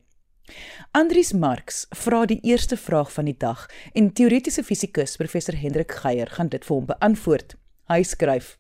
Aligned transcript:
Andries 0.96 1.32
Marx 1.32 1.86
vra 1.90 2.24
die 2.26 2.38
eerste 2.46 2.76
vraag 2.76 3.10
van 3.12 3.26
die 3.28 3.36
dag 3.38 3.66
en 3.92 4.12
teoretiese 4.14 4.62
fisikus 4.64 5.16
professor 5.18 5.56
Hendrik 5.58 5.92
Geier 6.00 6.30
gaan 6.36 6.50
dit 6.52 6.64
vir 6.64 6.74
hom 6.76 6.86
beantwoord. 6.86 7.56
Hy 7.90 8.02
skryf: 8.06 8.54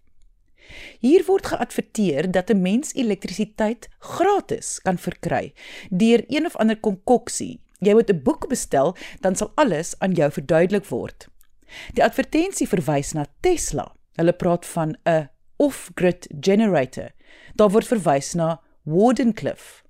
Hier 1.00 1.24
word 1.28 1.46
geadverteer 1.52 2.30
dat 2.30 2.50
'n 2.50 2.62
mens 2.62 2.94
elektrisiteit 2.94 3.88
gratis 3.98 4.80
kan 4.82 4.98
verkry 4.98 5.54
deur 5.90 6.24
een 6.28 6.46
of 6.46 6.56
ander 6.56 6.76
konkoksie. 6.76 7.60
Jy 7.78 7.94
moet 7.94 8.10
'n 8.10 8.22
boek 8.22 8.48
bestel, 8.48 8.96
dan 9.20 9.36
sal 9.36 9.52
alles 9.54 9.94
aan 9.98 10.12
jou 10.12 10.30
verduidelik 10.30 10.86
word. 10.86 11.28
Die 11.94 12.04
advertensie 12.04 12.68
verwys 12.68 13.12
na 13.12 13.26
Tesla. 13.40 13.94
Hulle 14.16 14.32
praat 14.32 14.66
van 14.66 14.96
'n 15.04 15.28
off-grid 15.56 16.26
generator. 16.40 17.10
Daar 17.54 17.70
word 17.70 17.86
verwys 17.86 18.34
na 18.34 18.60
Wardenclyffe 18.82 19.85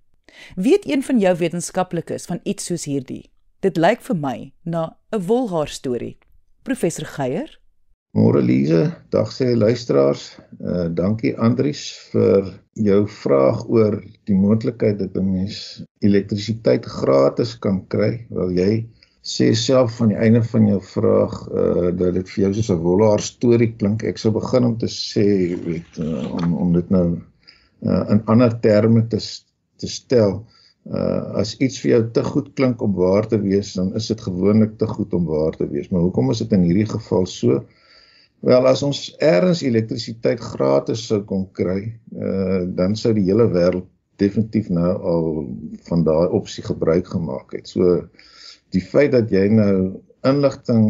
Weet 0.55 0.89
een 0.89 1.03
van 1.03 1.19
jou 1.19 1.37
wetenskaplikes 1.37 2.25
van 2.27 2.41
iets 2.43 2.65
soos 2.65 2.85
hierdie? 2.85 3.31
Dit 3.61 3.77
lyk 3.77 4.01
vir 4.09 4.17
my 4.17 4.53
na 4.63 4.97
'n 5.13 5.23
wolhaar 5.27 5.69
storie. 5.69 6.19
Professor 6.63 7.07
Geier? 7.07 7.61
Môre 8.17 8.41
Lize, 8.43 8.83
dag 9.11 9.29
sê 9.33 9.55
luisteraars. 9.57 10.39
Uh 10.61 10.89
dankie 10.89 11.35
Andries 11.37 11.83
vir 12.13 12.47
jou 12.73 13.03
vraag 13.09 13.65
oor 13.69 13.99
die 14.25 14.35
moontlikheid 14.35 14.99
dat 14.99 15.17
'n 15.17 15.33
mens 15.33 15.85
elektrisiteit 16.01 16.85
gratis 16.85 17.59
kan 17.59 17.87
kry. 17.89 18.27
Wel 18.31 18.51
jy 18.51 18.73
sê 19.23 19.53
self 19.55 19.97
van 19.97 20.09
die 20.09 20.21
einde 20.27 20.43
van 20.43 20.67
jou 20.67 20.81
vraag 20.81 21.35
uh 21.49 21.91
dat 21.97 22.15
dit 22.15 22.29
vir 22.29 22.45
jou 22.45 22.53
soos 22.55 22.71
'n 22.71 22.83
wolhaar 22.87 23.21
storie 23.21 23.73
klink. 23.77 24.03
Ek 24.03 24.19
sou 24.19 24.33
begin 24.33 24.65
om 24.65 24.79
te 24.79 24.89
sê 24.89 25.27
weet 25.65 25.99
uh, 25.99 26.33
om 26.33 26.55
om 26.55 26.73
dit 26.73 26.91
nou 26.91 27.07
uh 27.83 28.05
in 28.11 28.23
ander 28.27 28.61
terme 28.61 29.07
te 29.09 29.21
te 29.83 29.91
stel. 29.91 30.45
Uh 30.87 31.41
as 31.43 31.57
iets 31.59 31.81
vir 31.83 31.91
jou 31.91 32.03
te 32.19 32.23
goed 32.23 32.53
klink 32.59 32.83
om 32.83 32.95
waar 32.95 33.27
te 33.27 33.41
wees, 33.43 33.73
dan 33.75 33.95
is 33.99 34.07
dit 34.13 34.21
gewoonlik 34.21 34.77
te 34.79 34.87
goed 34.87 35.15
om 35.15 35.27
waar 35.27 35.57
te 35.57 35.67
wees. 35.69 35.91
Maar 35.91 36.07
hoekom 36.07 36.31
is 36.31 36.45
dit 36.45 36.53
in 36.53 36.69
hierdie 36.69 36.89
geval 36.91 37.27
so? 37.27 37.65
Wel, 38.47 38.67
as 38.69 38.83
ons 38.87 39.01
ergens 39.25 39.65
elektrisiteit 39.67 40.41
gratis 40.41 41.07
sou 41.09 41.23
kon 41.27 41.49
kry, 41.59 41.81
uh 42.15 42.63
dan 42.79 42.97
sou 42.97 43.15
die 43.17 43.27
hele 43.27 43.49
wêreld 43.51 43.89
definitief 44.23 44.69
nou 44.73 44.93
al 45.13 45.31
van 45.89 46.05
daai 46.07 46.29
opsie 46.39 46.65
gebruik 46.65 47.09
gemaak 47.13 47.53
het. 47.53 47.69
So 47.69 48.07
die 48.75 48.83
feit 48.83 49.13
dat 49.13 49.33
jy 49.33 49.49
nou 49.53 50.03
inligting 50.27 50.87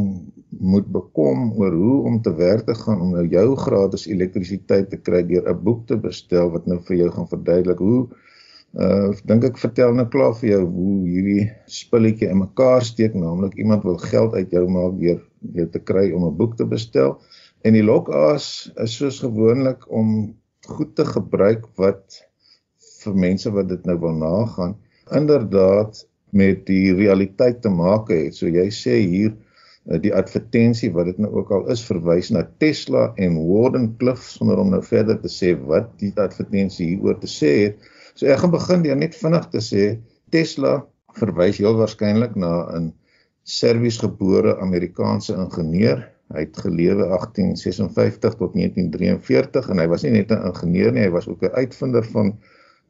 moet 0.60 0.86
bekom 0.92 1.50
oor 1.60 1.74
hoe 1.74 1.96
om 2.08 2.20
te 2.22 2.32
werk 2.34 2.64
te 2.66 2.74
gaan 2.74 3.00
om 3.00 3.12
nou 3.16 3.26
jou 3.28 3.48
gratis 3.60 4.06
elektrisiteit 4.08 4.88
te 4.90 4.96
kry 4.96 5.22
deur 5.26 5.48
'n 5.50 5.62
boek 5.64 5.86
te 5.86 5.96
bestel 5.96 6.50
wat 6.50 6.66
nou 6.66 6.78
vir 6.88 6.96
jou 6.96 7.10
gaan 7.10 7.28
verduidelik 7.28 7.78
hoe 7.78 8.08
Uh 8.76 9.14
dink 9.24 9.44
ek 9.48 9.56
vertel 9.56 9.94
nou 9.96 10.04
klaar 10.12 10.34
vir 10.36 10.50
jou 10.50 10.64
hoe 10.68 10.96
hierdie 11.08 11.44
spulletjie 11.72 12.28
in 12.28 12.42
mekaar 12.42 12.84
steek, 12.84 13.14
naamlik 13.16 13.54
iemand 13.56 13.86
wil 13.88 13.96
geld 14.02 14.34
uit 14.36 14.52
jou 14.52 14.66
maak 14.68 14.98
deur 15.00 15.22
jou 15.56 15.66
te 15.72 15.80
kry 15.80 16.10
om 16.12 16.26
'n 16.28 16.36
boek 16.36 16.58
te 16.58 16.66
bestel. 16.68 17.16
En 17.64 17.72
die 17.72 17.86
lokaas 17.86 18.68
is 18.84 18.98
soos 18.98 19.22
gewoonlik 19.24 19.88
om 19.88 20.36
goed 20.68 20.92
te 20.94 21.08
gebruik 21.08 21.64
wat 21.80 22.20
vir 23.00 23.16
mense 23.16 23.50
wat 23.50 23.68
dit 23.72 23.88
nou 23.88 23.96
wil 24.04 24.12
nagaan, 24.12 24.76
inderdaad 25.08 26.04
met 26.36 26.66
die 26.66 26.92
realiteit 26.92 27.62
te 27.62 27.72
maak 27.72 28.12
het. 28.12 28.34
So 28.34 28.46
jy 28.46 28.68
sê 28.68 29.00
hier 29.00 29.32
uh, 29.88 29.96
die 29.96 30.12
advertensie 30.12 30.92
wat 30.92 31.06
dit 31.06 31.18
nou 31.18 31.32
ook 31.32 31.50
al 31.50 31.68
is 31.72 31.84
verwys 31.86 32.28
na 32.30 32.44
Tesla 32.60 33.12
en 33.16 33.40
Wardenclyffe 33.40 34.36
sonder 34.36 34.60
om 34.60 34.70
nou 34.74 34.82
verder 34.84 35.16
te 35.22 35.32
sê 35.32 35.56
wat 35.64 35.94
die 36.02 36.12
advertensie 36.20 36.92
hieroor 36.92 37.16
te 37.22 37.30
sê 37.30 37.52
het 37.64 37.92
So 38.16 38.24
ek 38.32 38.40
gaan 38.40 38.52
begin 38.54 38.84
deur 38.84 38.96
net 38.96 39.16
vinnig 39.20 39.48
te 39.52 39.60
sê 39.60 39.82
Tesla 40.32 40.78
verwys 41.18 41.58
heel 41.60 41.76
waarskynlik 41.76 42.36
na 42.40 42.52
'n 42.78 42.92
Servies 43.46 43.98
gebore 44.02 44.56
Amerikaanse 44.58 45.36
ingenieur. 45.36 46.00
Hy 46.34 46.40
het 46.48 46.56
gelewe 46.58 47.04
1856 47.12 48.34
tot 48.40 48.56
1943 48.58 49.68
en 49.70 49.78
hy 49.78 49.86
was 49.92 50.02
nie 50.02 50.14
net 50.16 50.32
'n 50.32 50.48
ingenieur 50.48 50.92
nie, 50.92 51.04
hy 51.04 51.12
was 51.14 51.28
ook 51.28 51.44
'n 51.44 51.54
uitvinder 51.60 52.04
van 52.14 52.32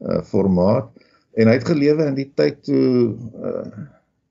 uh 0.01 0.23
formaat 0.23 0.89
en 1.37 1.49
hy 1.49 1.55
het 1.59 1.69
gelewe 1.69 2.07
in 2.07 2.15
die 2.15 2.31
tyd 2.35 2.63
toe 2.63 3.17
uh 3.51 3.67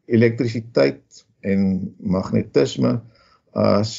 elektrisiteit 0.07 1.25
en 1.41 1.93
magnetisme 1.99 3.01
as 3.53 3.91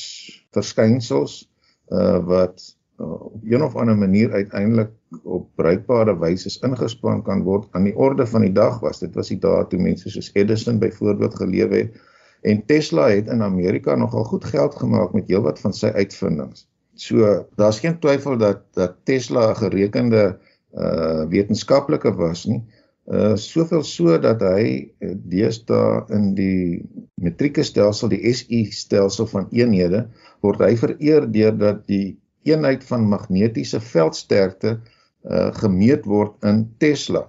verskynsels 0.55 1.45
uh 1.93 2.19
wat 2.25 2.77
een 2.99 3.62
of 3.62 3.77
ander 3.77 3.97
manier 3.97 4.33
uiteindelik 4.33 4.91
op 5.23 5.49
bruikbare 5.55 6.19
wyse 6.19 6.51
ingespan 6.67 7.23
kan 7.23 7.43
word 7.43 7.69
aan 7.77 7.84
die 7.84 7.97
orde 7.97 8.27
van 8.27 8.41
die 8.41 8.53
dag 8.53 8.81
was 8.81 8.99
dit 8.99 9.15
was 9.15 9.29
die 9.29 9.39
dae 9.39 9.67
toe 9.71 9.81
mense 9.81 10.11
soos 10.11 10.31
Edison 10.34 10.79
byvoorbeeld 10.79 11.35
gelewe 11.35 11.77
het 11.77 12.01
en 12.43 12.62
Tesla 12.67 13.09
het 13.11 13.29
in 13.33 13.43
Amerika 13.43 13.95
nogal 13.95 14.25
goed 14.25 14.45
geld 14.45 14.75
gemaak 14.75 15.12
met 15.12 15.29
heelwat 15.29 15.61
van 15.61 15.75
sy 15.75 15.91
uitvindings. 15.95 16.67
So 16.95 17.47
daar's 17.61 17.81
geen 17.83 17.99
twyfel 18.01 18.39
dat 18.39 18.65
dat 18.75 18.97
Tesla 19.05 19.51
'n 19.51 19.56
gerekende 19.56 20.39
uh 20.77 21.25
wetenskaplike 21.29 22.15
was 22.15 22.45
nie. 22.45 22.62
Uh 23.05 23.35
soveel 23.37 23.83
so 23.83 24.19
dat 24.19 24.41
hy 24.41 24.93
uh, 24.99 25.15
deesdae 25.15 26.05
in 26.09 26.35
die 26.35 26.83
metrieke 27.15 27.62
stelsel, 27.62 28.09
die 28.09 28.33
SI 28.35 28.65
stelsel 28.71 29.27
van 29.27 29.49
eenhede 29.51 30.09
word 30.41 30.61
hy 30.61 30.77
vereer 30.77 31.31
deurdat 31.33 31.87
die 31.87 32.19
eenheid 32.47 32.84
van 32.84 33.09
magnetiese 33.09 33.81
veldsterkte 33.81 34.79
uh 35.27 35.51
gemeet 35.55 36.05
word 36.07 36.34
in 36.47 36.65
Tesla. 36.79 37.27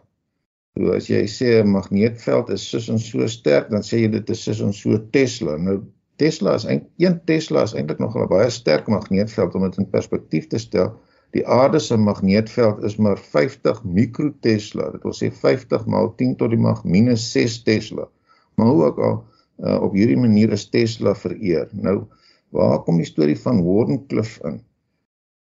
So 0.78 0.94
as 0.94 1.08
jy 1.10 1.24
sê 1.26 1.60
'n 1.64 1.72
magneetveld 1.74 2.50
is 2.54 2.70
sus 2.70 2.90
en 2.94 3.00
so 3.00 3.28
sterk, 3.28 3.70
dan 3.74 3.82
sê 3.82 4.04
jy 4.04 4.10
dit 4.14 4.30
is 4.30 4.44
sus 4.44 4.62
en 4.62 4.74
so 4.74 5.00
Tesla. 5.12 5.58
Nou 5.58 5.80
Tesla 6.22 6.54
is 6.58 6.66
eintlik 6.66 6.92
een 7.02 7.18
Tesla 7.26 7.64
is 7.64 7.74
eintlik 7.74 8.00
nog 8.00 8.16
'n 8.16 8.28
baie 8.30 8.50
sterk 8.50 8.88
magneetveld 8.88 9.56
om 9.56 9.64
dit 9.66 9.78
in 9.78 9.90
perspektief 9.90 10.48
te 10.48 10.58
stel. 10.58 10.94
Die 11.36 11.48
aarde 11.48 11.80
se 11.80 11.98
magneetveld 11.98 12.84
is 12.84 12.96
maar 12.96 13.18
50 13.18 13.84
mikrotesla. 13.84 14.92
Dit 14.92 15.04
wil 15.04 15.14
sê 15.14 15.32
50 15.34 15.86
maal 15.86 16.14
10 16.16 16.36
tot 16.36 16.50
die 16.50 16.60
mag 16.60 16.84
minus 16.84 17.32
6 17.32 17.64
Tesla. 17.64 18.08
Maar 18.56 18.68
hoe 18.68 18.84
ook 18.84 19.00
al 19.00 19.26
uh, 19.60 19.82
op 19.82 19.94
hierdie 19.94 20.18
manier 20.18 20.52
is 20.52 20.70
Tesla 20.70 21.16
vereer. 21.16 21.70
Nou 21.72 22.06
waar 22.50 22.80
kom 22.84 22.98
die 22.98 23.06
storie 23.06 23.40
van 23.40 23.64
Wardenclyffe 23.64 24.48
in? 24.48 24.62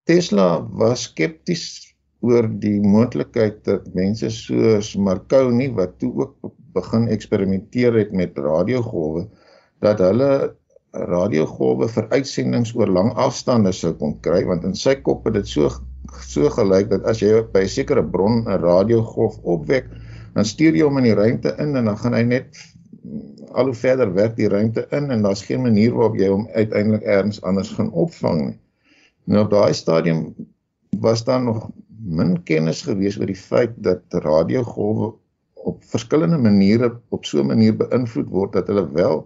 Tesla 0.09 0.63
was 0.81 1.03
skepties 1.05 1.65
oor 2.25 2.47
die 2.63 2.79
moontlikheid 2.81 3.59
dat 3.67 3.89
mense 3.93 4.31
soos 4.33 4.95
Marconi 4.97 5.67
wat 5.77 5.99
toe 6.01 6.09
ook 6.23 6.53
begin 6.79 7.09
eksperimenteer 7.13 7.99
het 8.01 8.15
met 8.17 8.39
radiogolwe 8.41 9.27
dat 9.85 10.01
hulle 10.01 10.31
radiogolwe 11.11 11.91
vir 11.93 12.09
uitsendings 12.15 12.73
oor 12.79 12.89
lang 12.99 13.11
afstande 13.21 13.75
sou 13.77 13.93
kon 14.01 14.15
kry 14.25 14.41
want 14.49 14.65
in 14.65 14.73
sy 14.83 14.95
kop 15.09 15.29
het 15.29 15.37
dit 15.37 15.51
so 15.51 15.69
so 16.25 16.49
gelyk 16.55 16.89
dat 16.95 17.05
as 17.13 17.21
jy 17.21 17.43
by 17.53 17.67
'n 17.67 17.75
sekere 17.75 18.05
bron 18.15 18.41
'n 18.47 18.61
radiogolf 18.63 19.37
opwek 19.57 19.91
dan 20.35 20.49
stuur 20.53 20.79
jy 20.79 20.87
hom 20.89 21.03
in 21.03 21.11
die 21.11 21.19
ruimte 21.19 21.53
in 21.59 21.77
en 21.77 21.91
dan 21.91 21.99
gaan 22.05 22.17
hy 22.17 22.23
net 22.31 22.63
al 23.53 23.69
hoe 23.69 23.77
verder 23.83 24.15
werk 24.15 24.41
die 24.41 24.49
ruimte 24.49 24.87
in 24.91 25.11
en 25.11 25.29
daar's 25.29 25.45
geen 25.51 25.63
manier 25.69 25.93
waarop 25.93 26.17
jy 26.17 26.33
hom 26.33 26.49
uiteindelik 26.55 27.05
elders 27.05 27.43
anders 27.43 27.75
gaan 27.77 27.93
opvang 27.93 28.41
nie 28.47 28.59
Nou 29.29 29.45
op 29.45 29.51
daai 29.53 29.75
stadium 29.77 30.21
was 31.05 31.25
daar 31.25 31.43
nog 31.43 31.67
min 32.01 32.31
kennis 32.49 32.79
gewees 32.87 33.19
oor 33.21 33.29
die 33.29 33.37
feit 33.37 33.75
dat 33.85 34.15
radiogolwe 34.25 35.11
op 35.69 35.83
verskillende 35.85 36.39
maniere 36.41 36.89
op 37.17 37.27
so 37.29 37.43
'n 37.43 37.51
manier 37.51 37.75
beïnvloed 37.77 38.31
word 38.37 38.57
dat 38.57 38.71
hulle 38.73 38.87
wel 38.93 39.21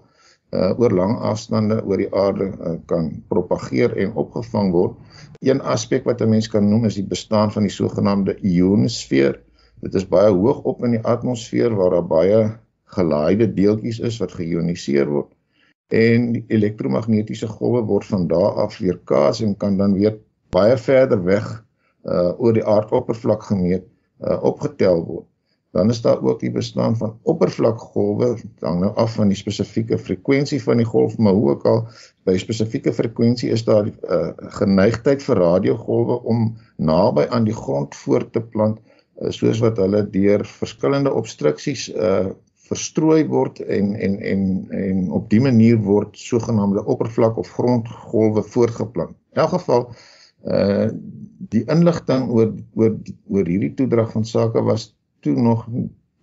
uh, 0.51 0.81
oor 0.81 0.91
lang 1.01 1.15
afstande 1.31 1.79
oor 1.85 2.03
die 2.03 2.11
aarde 2.25 2.49
uh, 2.51 2.73
kan 2.87 3.13
propageer 3.29 3.95
en 3.97 4.19
opgevang 4.25 4.73
word. 4.73 4.99
Een 5.39 5.63
aspek 5.75 6.05
wat 6.05 6.21
'n 6.21 6.35
mens 6.35 6.49
kan 6.49 6.69
noem 6.69 6.91
is 6.91 6.99
die 6.99 7.07
bestaan 7.15 7.53
van 7.53 7.63
die 7.63 7.77
sogenaamde 7.77 8.35
ionosfeer. 8.41 9.39
Dit 9.81 9.95
is 9.95 10.09
baie 10.09 10.35
hoog 10.35 10.63
op 10.63 10.83
in 10.85 10.99
die 10.99 11.05
atmosfeer 11.15 11.75
waar 11.79 11.91
daar 11.91 12.07
baie 12.07 12.43
gelaaide 12.85 13.55
deeltjies 13.55 13.99
is 14.01 14.19
wat 14.19 14.35
geioniseer 14.41 15.07
word 15.07 15.31
en 15.93 16.45
elektromagnetiese 16.49 17.49
golwe 17.49 17.83
word 17.89 18.07
van 18.09 18.27
daar 18.31 18.61
af 18.65 18.79
weer 18.81 18.99
kaas 19.05 19.43
en 19.45 19.57
kan 19.57 19.77
dan 19.77 19.93
weer 19.99 20.17
baie 20.55 20.77
verder 20.77 21.21
weg 21.25 21.51
uh 22.09 22.33
oor 22.41 22.57
die 22.57 22.65
aardoppervlak 22.67 23.45
gemeet 23.51 23.85
uh 24.25 24.39
opgetel 24.43 25.05
word. 25.05 25.29
Dan 25.73 25.89
is 25.89 26.03
daar 26.05 26.21
ook 26.21 26.41
die 26.41 26.51
bestaan 26.53 26.97
van 26.97 27.15
oppervlakkgolwe, 27.23 28.37
hang 28.61 28.81
nou 28.81 28.91
af 29.01 29.15
van 29.15 29.31
die 29.33 29.37
spesifieke 29.37 29.97
frekwensie 29.99 30.61
van 30.63 30.77
die 30.77 30.87
golf, 30.87 31.17
maar 31.19 31.33
hoe 31.33 31.51
ook 31.55 31.65
al 31.67 31.87
by 32.29 32.37
spesifieke 32.37 32.93
frekwensie 32.93 33.51
is 33.51 33.65
daar 33.65 33.87
'n 33.87 33.95
uh, 34.11 34.33
geneigtheid 34.59 35.23
vir 35.23 35.37
radiogolwe 35.37 36.21
om 36.23 36.57
naby 36.77 37.25
aan 37.29 37.45
die 37.45 37.57
grond 37.57 37.97
voort 37.97 38.33
te 38.33 38.41
plant, 38.41 38.81
uh, 39.21 39.31
soos 39.31 39.59
wat 39.65 39.77
hulle 39.77 40.05
deur 40.11 40.45
verskillende 40.45 41.13
obstruksies 41.13 41.89
uh 41.95 42.33
verstrooi 42.69 43.25
word 43.27 43.61
en 43.61 43.95
en 43.95 44.19
en 44.33 44.43
en 44.71 45.11
op 45.19 45.29
dië 45.31 45.43
manier 45.49 45.79
word 45.83 46.19
sogenaamde 46.19 46.85
oppervlak 46.85 47.39
of 47.43 47.51
grondgolwe 47.59 48.45
voortgeplant. 48.55 49.17
In 49.35 49.43
elk 49.45 49.57
geval 49.59 49.89
uh 50.47 50.89
die 51.53 51.65
inligting 51.75 52.29
oor 52.31 52.53
oor 52.79 52.93
oor 53.27 53.49
hierdie 53.51 53.75
toedrag 53.75 54.13
van 54.15 54.25
sake 54.25 54.63
was 54.63 54.93
toe 55.27 55.35
nog 55.35 55.65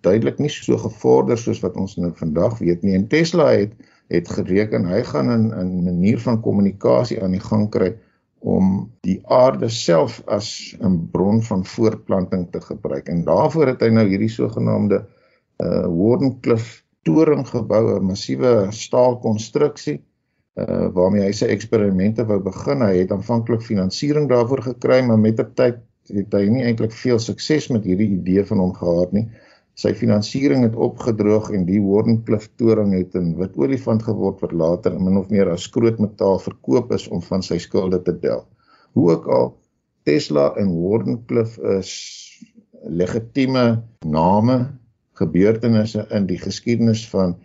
duidelik 0.00 0.38
nie 0.40 0.48
so 0.48 0.78
gevorder 0.80 1.38
soos 1.38 1.60
wat 1.60 1.76
ons 1.76 1.98
nou 2.00 2.10
vandag 2.16 2.56
weet 2.58 2.82
nie. 2.82 2.94
En 2.96 3.08
Tesla 3.08 3.50
het 3.52 3.76
het 4.10 4.30
gereken 4.32 4.88
hy 4.88 5.02
gaan 5.12 5.28
'n 5.28 5.52
'n 5.52 5.84
manier 5.84 6.18
van 6.18 6.40
kommunikasie 6.40 7.20
aan 7.22 7.36
die 7.36 7.46
gang 7.50 7.68
kry 7.70 7.92
om 8.38 8.90
die 9.04 9.20
aarde 9.28 9.68
self 9.68 10.22
as 10.26 10.74
'n 10.80 11.08
bron 11.12 11.42
van 11.42 11.64
voortplanting 11.64 12.48
te 12.50 12.60
gebruik. 12.60 13.08
En 13.08 13.24
daarvoor 13.24 13.66
het 13.66 13.80
hy 13.80 13.88
nou 13.88 14.08
hierdie 14.08 14.32
sogenaamde 14.32 15.04
uh 15.04 15.19
Wardenclyffe 15.60 16.82
toring 17.04 17.46
gebou, 17.48 17.96
'n 17.96 18.06
massiewe 18.12 18.70
staalkonstruksie 18.70 20.00
uh 20.60 20.88
waarmee 20.96 21.22
hy 21.24 21.32
sy 21.32 21.46
eksperimente 21.52 22.24
wou 22.26 22.40
begin. 22.42 22.82
Hy 22.82 22.96
het 23.02 23.12
aanvanklik 23.14 23.62
finansiering 23.62 24.28
daarvoor 24.28 24.62
gekry, 24.62 25.00
maar 25.06 25.18
met 25.18 25.36
die 25.36 25.46
tyd 25.54 25.78
het 26.10 26.34
hy 26.34 26.48
nie 26.50 26.64
eintlik 26.66 26.92
veel 26.92 27.20
sukses 27.22 27.68
met 27.70 27.84
hierdie 27.86 28.10
idee 28.18 28.44
van 28.44 28.58
hom 28.58 28.72
gehad 28.74 29.12
nie. 29.12 29.28
Sy 29.78 29.92
finansiering 29.94 30.64
het 30.66 30.76
opgedroog 30.76 31.52
en 31.54 31.64
die 31.68 31.80
Wardenclyffe 31.80 32.50
toring 32.60 32.92
het 32.96 33.14
'n 33.14 33.36
wit 33.38 33.56
olifant 33.56 34.02
geword 34.02 34.40
wat 34.40 34.52
later 34.52 34.98
min 35.00 35.16
of 35.16 35.30
meer 35.30 35.48
as 35.50 35.68
skrootmetaal 35.68 36.38
verkoop 36.38 36.92
is 36.92 37.08
om 37.08 37.22
van 37.22 37.42
sy 37.42 37.58
skulde 37.58 38.02
te 38.02 38.12
delf. 38.12 38.46
Hoe 38.92 39.10
ook 39.12 39.26
al 39.26 39.56
Tesla 40.04 40.54
en 40.56 40.74
Wardenclyffe 40.82 41.78
is 41.78 41.92
legitieme 42.84 43.82
name, 44.04 44.79
gebeurtenisse 45.20 46.06
in 46.16 46.26
die 46.30 46.38
geskiedenis 46.40 47.04
van 47.12 47.36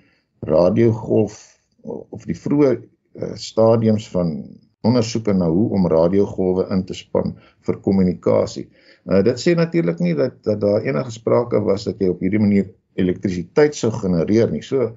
radiogolf 0.45 1.39
of 1.86 2.25
die 2.25 2.38
vroeë 2.38 2.72
uh, 2.75 3.33
stadiums 3.39 4.07
van 4.13 4.38
ondersoeke 4.86 5.33
na 5.33 5.48
hoe 5.50 5.69
om 5.77 5.88
radiogolwe 5.89 6.68
in 6.74 6.83
te 6.86 6.95
span 6.98 7.36
vir 7.66 7.80
kommunikasie. 7.86 8.68
Uh, 9.06 9.22
dit 9.25 9.42
sê 9.42 9.56
natuurlik 9.57 10.01
nie 10.04 10.16
dat 10.18 10.42
dat 10.45 10.62
daar 10.62 10.86
enige 10.86 11.13
sprake 11.13 11.62
was 11.66 11.88
dat 11.89 12.01
jy 12.01 12.12
op 12.13 12.22
hierdie 12.24 12.42
manier 12.42 12.69
elektrisiteit 13.01 13.75
sou 13.77 13.92
genereer 13.94 14.51
nie. 14.51 14.63
So 14.66 14.92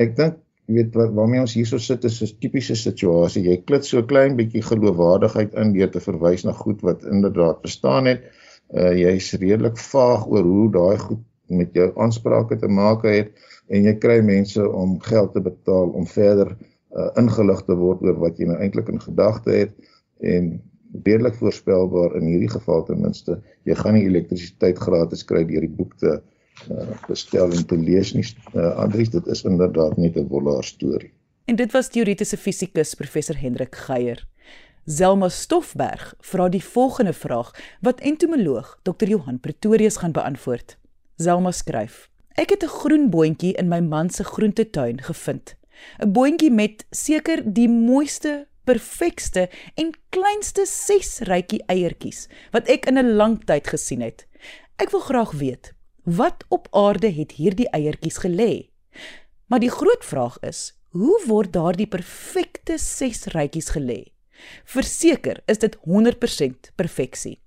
ek 0.00 0.16
dink 0.18 0.38
jy 0.70 0.78
weet 0.78 0.94
wat 0.96 1.10
waarmee 1.16 1.42
ons 1.42 1.56
hierso 1.58 1.78
sit 1.82 2.04
is 2.08 2.20
'n 2.22 2.38
tipiese 2.40 2.76
situasie. 2.78 3.42
Jy 3.50 3.56
klit 3.66 3.84
so 3.84 4.02
klein 4.02 4.38
bietjie 4.38 4.62
geloofwaardigheid 4.62 5.54
in 5.58 5.74
deur 5.74 5.90
te 5.90 6.00
verwys 6.00 6.44
na 6.44 6.52
goed 6.52 6.82
wat 6.82 7.04
inderdaad 7.04 7.62
bestaan 7.62 8.06
het. 8.06 8.22
Uh 8.70 8.94
jy's 8.94 9.32
redelik 9.34 9.76
vaag 9.78 10.26
oor 10.30 10.46
hoe 10.46 10.70
daai 10.72 10.98
goed 10.98 11.22
met 11.58 11.74
jou 11.76 11.88
aansprake 12.00 12.58
te 12.58 12.68
maak 12.68 13.06
het 13.08 13.32
en 13.68 13.86
jy 13.88 13.94
kry 14.02 14.18
mense 14.24 14.64
om 14.68 14.98
geld 15.06 15.32
te 15.36 15.42
betaal 15.44 15.94
om 15.98 16.06
verder 16.06 16.52
uh, 16.52 17.08
ingelig 17.20 17.64
te 17.68 17.78
word 17.78 18.02
oor 18.02 18.18
wat 18.24 18.38
jy 18.38 18.50
nou 18.50 18.58
eintlik 18.58 18.90
in 18.92 19.00
gedagte 19.00 19.54
het 19.62 19.72
en 20.34 20.52
redelik 21.04 21.38
voorspelbaar 21.40 22.18
in 22.20 22.28
hierdie 22.28 22.52
geval 22.52 22.84
ten 22.88 23.00
minste 23.00 23.38
jy 23.68 23.78
gaan 23.78 23.96
nie 23.96 24.06
elektrisiteit 24.10 24.78
gratis 24.78 25.24
kry 25.24 25.44
deur 25.48 25.64
die 25.64 25.76
boek 25.80 25.96
te 26.02 26.18
uh, 26.18 26.92
bestel 27.08 27.52
en 27.52 27.66
te 27.66 27.80
lees 27.80 28.12
nie 28.18 28.26
uh, 28.52 28.74
Andries 28.82 29.14
dit 29.14 29.32
is 29.32 29.44
inderdaad 29.48 29.96
net 29.96 30.16
'n 30.16 30.28
wollaar 30.28 30.64
storie 30.64 31.12
en 31.44 31.56
dit 31.56 31.72
was 31.72 31.88
teoretiese 31.88 32.36
fisikus 32.36 32.94
professor 32.94 33.36
Hendrik 33.36 33.74
Geier. 33.76 34.26
Zelma 34.84 35.28
Stoffberg 35.28 36.14
vra 36.20 36.48
die 36.48 36.64
volgende 36.64 37.12
vraag 37.12 37.52
wat 37.80 38.00
entomoloog 38.00 38.78
Dr 38.82 39.06
Johan 39.06 39.40
Pretorius 39.40 39.96
gaan 39.96 40.12
beantwoord 40.12 40.76
Zelma 41.16 41.52
skryf 41.52 42.08
Ek 42.40 42.50
het 42.50 42.64
'n 42.64 42.76
groen 42.80 43.10
boontjie 43.10 43.52
in 43.60 43.68
my 43.68 43.80
man 43.80 44.10
se 44.10 44.24
groentetuin 44.24 45.02
gevind 45.02 45.54
'n 46.00 46.12
boontjie 46.12 46.50
met 46.50 46.84
seker 46.90 47.42
die 47.44 47.68
mooiste, 47.68 48.46
perfekste 48.64 49.48
en 49.74 49.92
kleinste 50.08 50.64
6 50.66 51.20
rytjie 51.28 51.62
eiertjies 51.66 52.28
wat 52.52 52.68
ek 52.68 52.86
in 52.86 52.98
'n 52.98 53.16
lang 53.16 53.44
tyd 53.44 53.66
gesien 53.66 54.00
het. 54.00 54.26
Ek 54.78 54.90
wil 54.90 55.00
graag 55.00 55.32
weet, 55.32 55.72
wat 56.04 56.44
op 56.48 56.68
aarde 56.70 57.10
het 57.12 57.32
hierdie 57.32 57.68
eiertjies 57.70 58.18
gelê? 58.24 58.70
Maar 59.46 59.60
die 59.60 59.70
groot 59.70 60.04
vraag 60.04 60.38
is, 60.40 60.72
hoe 60.90 61.20
word 61.26 61.52
daardie 61.52 61.86
perfekte 61.86 62.78
6 62.78 63.26
rytjies 63.26 63.70
gelê? 63.76 64.12
Verseker 64.64 65.42
is 65.46 65.58
dit 65.58 65.76
100% 65.84 66.72
perfeksie 66.74 67.42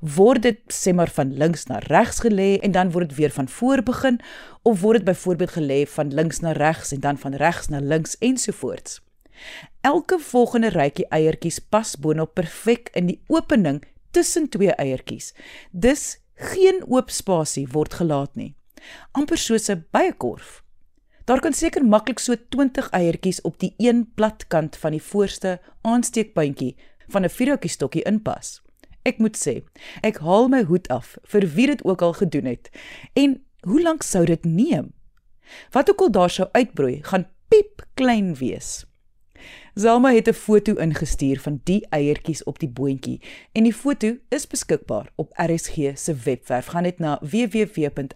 word 0.00 0.42
dit 0.42 0.60
sê 0.68 0.94
maar 0.94 1.10
van 1.10 1.36
links 1.36 1.66
na 1.66 1.78
regs 1.78 2.20
gelê 2.24 2.58
en 2.62 2.72
dan 2.72 2.92
word 2.92 3.08
dit 3.08 3.18
weer 3.18 3.30
van 3.30 3.48
voor 3.48 3.82
begin 3.82 4.20
of 4.62 4.80
word 4.80 4.96
dit 4.96 5.04
byvoorbeeld 5.04 5.50
gelê 5.50 5.80
van 5.86 6.14
links 6.14 6.40
na 6.40 6.52
regs 6.52 6.92
en 6.92 7.00
dan 7.00 7.18
van 7.18 7.34
regs 7.34 7.68
na 7.68 7.80
links 7.80 8.18
ensovoorts. 8.18 9.00
Elke 9.80 10.18
volgende 10.18 10.68
rytjie 10.68 11.06
eiertjies 11.08 11.58
pas 11.58 11.96
boonop 11.96 12.34
perfek 12.34 12.90
in 12.92 13.06
die 13.06 13.20
opening 13.26 13.82
tussen 14.10 14.48
twee 14.48 14.72
eiertjies. 14.72 15.34
Dus 15.70 16.18
geen 16.34 16.84
oop 16.88 17.10
spasie 17.10 17.68
word 17.72 17.94
gelaat 17.94 18.34
nie. 18.34 18.54
amper 19.12 19.38
soos 19.38 19.68
'n 19.70 19.84
byekorf. 19.90 20.62
Daar 21.24 21.40
kan 21.40 21.52
seker 21.52 21.84
maklik 21.84 22.18
so 22.18 22.34
20 22.48 22.90
eiertjies 22.90 23.40
op 23.40 23.58
die 23.58 23.74
een 23.78 24.12
plat 24.14 24.46
kant 24.46 24.76
van 24.76 24.90
die 24.90 25.02
voorste 25.02 25.60
aansteekpuntjie 25.82 26.76
van 27.08 27.24
'n 27.24 27.28
vierhoutjie 27.28 27.70
stokkie 27.70 28.02
inpas. 28.02 28.62
Ek 29.02 29.18
moet 29.18 29.36
sê, 29.36 29.62
ek 30.02 30.22
haal 30.22 30.48
my 30.48 30.62
hoed 30.68 30.88
af 30.88 31.16
vir 31.32 31.46
wie 31.56 31.66
dit 31.66 31.84
ook 31.84 32.02
al 32.02 32.12
gedoen 32.12 32.46
het. 32.46 32.70
En 33.18 33.42
hoe 33.66 33.82
lank 33.82 34.02
sou 34.02 34.24
dit 34.26 34.44
neem? 34.44 34.92
Wat 35.74 35.90
ook 35.90 36.00
al 36.00 36.10
daar 36.10 36.30
sou 36.30 36.48
uitbroei, 36.52 37.02
gaan 37.02 37.26
piep 37.48 37.86
klein 37.94 38.34
wees. 38.34 38.86
Zelma 39.74 40.12
het 40.12 40.28
'n 40.28 40.32
foto 40.32 40.74
ingestuur 40.74 41.40
van 41.40 41.60
die 41.64 41.86
eiertjies 41.88 42.44
op 42.44 42.58
die 42.58 42.68
boontjie 42.68 43.20
en 43.52 43.62
die 43.62 43.74
foto 43.74 44.16
is 44.28 44.46
beskikbaar 44.46 45.12
op 45.16 45.32
RSG 45.36 45.76
se 45.94 46.14
webwerf. 46.14 46.66
Gaan 46.66 46.82
net 46.82 46.98
na 46.98 47.18
www.rsg.co.za. 47.20 48.10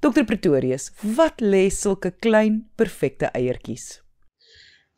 Dr 0.00 0.24
Pretorius, 0.24 0.92
wat 1.00 1.40
lê 1.40 1.68
sulke 1.68 2.10
klein 2.10 2.68
perfekte 2.74 3.26
eiertjies? 3.26 4.03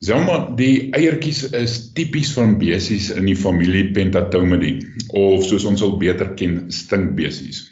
Selma, 0.04 0.42
die 0.52 0.90
eiertjies 0.92 1.38
is 1.56 1.74
tipies 1.96 2.34
van 2.36 2.58
besies 2.60 3.06
in 3.16 3.24
die 3.30 3.36
familie 3.38 3.86
Pentatomidae 3.96 4.84
of 5.16 5.46
soos 5.48 5.64
ons 5.64 5.80
al 5.86 5.94
beter 6.02 6.34
ken, 6.36 6.66
stinkbesies. 6.68 7.62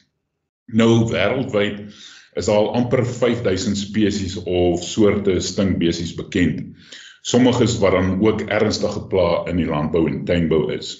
Nou 0.73 1.04
wêreldwyd 1.11 1.83
is 2.40 2.49
al 2.49 2.71
amper 2.81 3.04
5000 3.04 3.76
spesies 3.76 4.38
of 4.40 4.81
soorte 4.81 5.37
stinkbesies 5.45 6.14
bekend. 6.16 6.64
Sommiges 7.28 7.76
wat 7.85 7.93
dan 7.99 8.16
ook 8.25 8.49
ernstige 8.49 9.04
pla 9.12 9.45
in 9.52 9.61
die 9.61 9.69
landbou 9.69 10.07
en 10.09 10.25
tuinbou 10.25 10.73
is. 10.73 10.97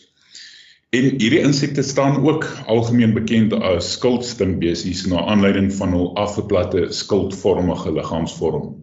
En 0.93 1.09
hierdie 1.16 1.40
insekte 1.40 1.83
staan 1.83 2.21
ook 2.21 2.45
algemeen 2.69 3.16
bekend 3.16 3.57
as 3.57 3.95
skildstinkbesies 3.97 5.07
na 5.09 5.25
aanleiding 5.25 5.73
van 5.81 5.97
hul 5.97 6.11
afgeplatte 6.21 6.90
skildvormige 6.93 7.97
liggaamsvorm. 7.97 8.75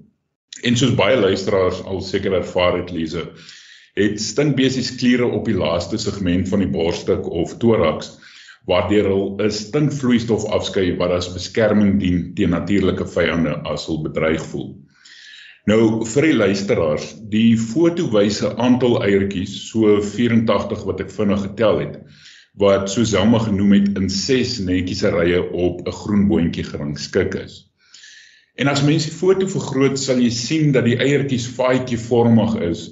En 0.63 0.77
soos 0.77 0.95
baie 0.95 1.17
luisteraars 1.17 1.81
al 1.83 2.01
seker 2.01 2.33
ervaar 2.33 2.77
het 2.77 2.91
lees, 2.91 3.15
het 3.97 4.21
stinkbesies 4.21 4.95
kliere 4.99 5.25
op 5.25 5.45
die 5.45 5.57
laaste 5.57 5.97
segment 5.97 6.49
van 6.49 6.59
die 6.63 6.69
borstuk 6.71 7.25
of 7.27 7.57
thorax 7.59 8.13
waardeur 8.69 9.07
hul 9.09 9.23
'n 9.41 9.51
stinkvloeistof 9.51 10.45
afskei 10.57 10.97
wat 10.97 11.11
as 11.17 11.33
beskerming 11.33 11.99
dien 11.99 12.19
teen 12.37 12.53
natuurlike 12.53 13.07
vyande 13.15 13.55
as 13.73 13.87
hulle 13.89 14.03
bedreig 14.09 14.43
voel. 14.51 14.69
Nou 15.69 16.05
vir 16.05 16.27
die 16.29 16.37
luisteraars, 16.37 17.07
die 17.29 17.57
foto 17.57 18.07
wys 18.13 18.41
'n 18.43 18.57
aantal 18.57 19.01
eiertjies, 19.05 19.55
so 19.71 19.97
84 20.01 20.85
wat 20.85 21.01
ek 21.01 21.11
vinnig 21.17 21.41
getel 21.41 21.79
het, 21.79 21.97
wat 22.53 22.89
soos 22.89 23.09
Selma 23.09 23.39
genoem 23.39 23.73
het 23.73 23.97
in 23.97 24.09
6 24.09 24.59
netjiese 24.59 25.09
rye 25.09 25.41
op 25.41 25.81
'n 25.87 25.91
groen 25.91 26.27
boontjie 26.27 26.63
gerangskik 26.63 27.35
is. 27.35 27.70
En 28.55 28.67
as 28.67 28.83
mens 28.83 29.07
die 29.07 29.15
foto 29.15 29.47
vergroot, 29.47 29.99
sal 29.99 30.19
jy 30.19 30.29
sien 30.29 30.71
dat 30.75 30.85
die 30.85 30.97
eiertjies 30.99 31.47
faaitjievormig 31.55 32.57
is 32.71 32.89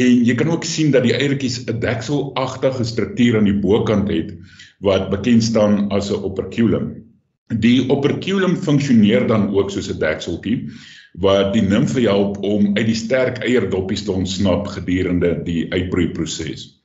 en 0.00 0.22
jy 0.24 0.34
kan 0.40 0.48
ook 0.48 0.64
sien 0.64 0.92
dat 0.92 1.04
die 1.04 1.12
eiertjies 1.12 1.66
'n 1.68 1.80
dekselagtige 1.80 2.84
struktuur 2.84 3.36
aan 3.38 3.48
die 3.48 3.60
bokant 3.60 4.08
het 4.08 4.32
wat 4.80 5.10
bekend 5.10 5.44
staan 5.44 5.90
as 5.92 6.10
'n 6.10 6.22
operculum. 6.24 7.04
Die 7.48 7.90
operculum 7.90 8.56
funksioneer 8.56 9.26
dan 9.26 9.50
ook 9.54 9.70
soos 9.70 9.90
'n 9.90 9.98
dekseltjie 9.98 10.70
wat 11.12 11.52
die 11.52 11.62
nimfe 11.62 12.00
help 12.00 12.38
om 12.42 12.76
uit 12.76 12.86
die 12.86 12.96
sterk 12.96 13.42
eierdoppies 13.44 14.04
te 14.04 14.12
ontsnap 14.12 14.66
gedurende 14.66 15.42
die 15.44 15.68
uitbroeiproses. 15.72 16.80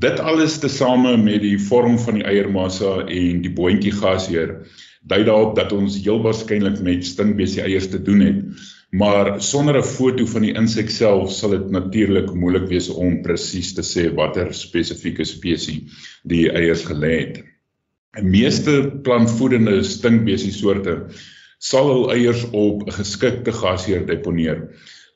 Dit 0.00 0.20
alles 0.20 0.58
tesame 0.58 1.16
met 1.16 1.42
die 1.42 1.58
vorm 1.58 1.98
van 1.98 2.14
die 2.14 2.24
eiermassa 2.24 3.04
en 3.04 3.42
die 3.42 3.52
boontjie 3.52 3.92
gasheer 3.92 4.64
dui 5.08 5.24
daarop 5.24 5.56
dat 5.56 5.72
ons 5.72 5.96
heel 6.04 6.20
waarskynlik 6.22 6.80
met 6.84 7.06
stinkbesie 7.06 7.62
eiers 7.62 7.88
te 7.90 8.02
doen 8.02 8.20
het. 8.20 8.44
Maar 8.90 9.42
sonder 9.42 9.78
'n 9.78 9.86
foto 9.86 10.26
van 10.26 10.42
die 10.42 10.54
insek 10.54 10.90
self 10.90 11.32
sal 11.32 11.50
dit 11.50 11.70
natuurlik 11.70 12.34
moeilik 12.34 12.68
wees 12.68 12.88
om 12.88 13.22
presies 13.22 13.72
te 13.74 13.82
sê 13.82 14.14
watter 14.14 14.54
spesifieke 14.54 15.24
spesies 15.24 15.82
die 16.22 16.50
eiers 16.50 16.84
gelê 16.84 17.12
het. 17.18 17.44
Die 18.18 18.24
meeste 18.26 19.00
plantvoedende 19.02 19.82
stinkbesie 19.82 20.52
soorte 20.52 21.06
sal 21.58 21.86
hul 21.92 22.10
eiers 22.10 22.44
op 22.50 22.82
'n 22.86 22.92
geskikte 22.92 23.52
gasheer 23.52 24.06
deponeer. 24.06 24.68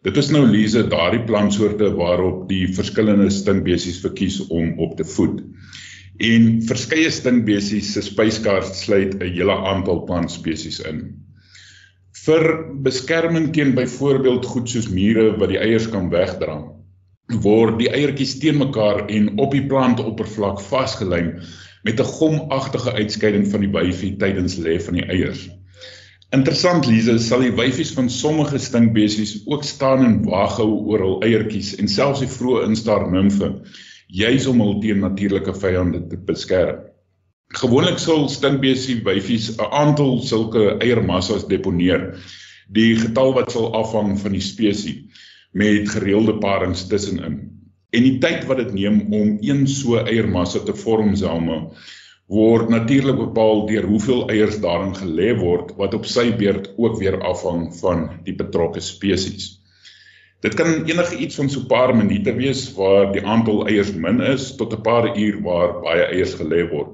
Dit 0.04 0.16
is 0.16 0.30
nou 0.30 0.44
lese 0.46 0.82
daardie 0.88 1.24
plantsoorte 1.24 1.90
waarop 1.96 2.48
die 2.48 2.68
verskillende 2.74 3.30
stinkbesies 3.30 4.00
verkies 4.04 4.46
om 4.46 4.78
op 4.78 4.96
te 4.96 5.04
voed. 5.04 5.40
En 6.22 6.60
verskeie 6.62 7.10
stinkbesies 7.10 7.92
se 7.92 8.02
spyskaart 8.06 8.76
sluit 8.78 9.14
'n 9.18 9.32
hele 9.34 9.56
aantal 9.70 10.04
plantspesies 10.06 10.78
in. 10.86 11.00
Vir 12.24 12.44
beskerming 12.86 13.52
teen 13.52 13.74
byvoorbeeld 13.74 14.46
goed 14.46 14.68
soos 14.70 14.88
mure 14.88 15.36
wat 15.38 15.48
die 15.48 15.58
eiers 15.58 15.88
kan 15.90 16.10
wegdra, 16.10 16.62
word 17.42 17.78
die 17.78 17.90
eiertjies 17.90 18.38
teen 18.38 18.58
mekaar 18.58 19.08
en 19.08 19.38
op 19.38 19.52
die 19.52 19.66
plantoppervlak 19.66 20.60
vasgelyn 20.60 21.40
met 21.82 22.00
'n 22.00 22.12
gomagtige 22.16 22.92
uitskeiding 22.92 23.48
van 23.50 23.60
die 23.60 23.72
wyfie 23.72 24.16
tydens 24.16 24.56
lê 24.56 24.78
van 24.80 24.94
die 24.94 25.04
eiers. 25.04 25.48
Interessant 26.30 26.86
Lize, 26.86 27.18
sal 27.18 27.40
die 27.40 27.52
wyfies 27.54 27.92
van 27.92 28.08
sommige 28.10 28.58
stinkbesies 28.58 29.42
ook 29.46 29.64
staan 29.64 30.04
en 30.04 30.22
wag 30.24 30.56
hou 30.56 30.70
oor 30.90 31.00
hul 31.00 31.20
eiertjies 31.22 31.74
en 31.78 31.88
selfs 31.88 32.20
die 32.20 32.30
vroeë 32.30 32.64
instaar 32.68 33.10
nimfe, 33.10 33.50
juis 34.08 34.46
om 34.46 34.60
hul 34.60 34.80
teen 34.80 35.00
natuurlike 35.00 35.54
vyande 35.54 36.02
te 36.08 36.16
beskerm. 36.16 36.84
Gewoonlik 37.54 37.98
sal 38.02 38.28
stinkbesie 38.28 39.02
wyfies 39.04 39.50
'n 39.56 39.70
aantal 39.70 40.20
sulke 40.22 40.78
eiermassas 40.82 41.46
deponeer. 41.48 42.14
Die 42.68 42.96
getal 42.96 43.34
wat 43.34 43.52
sal 43.52 43.72
afhang 43.74 44.18
van 44.20 44.32
die 44.32 44.40
spesies 44.40 45.04
met 45.52 45.88
gereelde 45.88 46.38
parings 46.38 46.88
tussenin. 46.88 47.36
En 47.92 48.02
die 48.02 48.18
tyd 48.18 48.46
wat 48.46 48.56
dit 48.56 48.72
neem 48.74 49.12
om 49.12 49.38
een 49.40 49.66
so 49.66 49.96
eiermassa 49.96 50.64
te 50.64 50.74
vorm 50.74 51.14
same 51.16 51.70
word 52.26 52.70
natuurlik 52.72 53.16
bepaal 53.16 53.66
deur 53.68 53.84
hoeveel 53.84 54.28
eiers 54.32 54.56
daarin 54.60 54.94
gelê 54.96 55.34
word 55.38 55.74
wat 55.76 55.94
op 55.94 56.06
sy 56.08 56.30
beurt 56.32 56.70
ook 56.76 56.96
weer 56.98 57.20
afhang 57.20 57.68
van 57.80 58.08
die 58.24 58.34
betrokke 58.34 58.80
spesies. 58.80 59.60
Dit 60.44 60.54
kan 60.60 60.84
enige 60.84 61.16
iets 61.24 61.38
van 61.40 61.48
so 61.50 61.60
'n 61.60 61.66
paar 61.66 61.96
minute 61.96 62.32
wees 62.36 62.62
waar 62.76 63.12
die 63.12 63.22
aantal 63.34 63.66
eiers 63.66 63.92
min 63.92 64.20
is 64.20 64.56
tot 64.56 64.74
'n 64.76 64.80
paar 64.80 65.06
uur 65.16 65.40
waar 65.42 65.80
baie 65.80 66.04
eiers 66.04 66.34
gelê 66.40 66.68
word. 66.72 66.90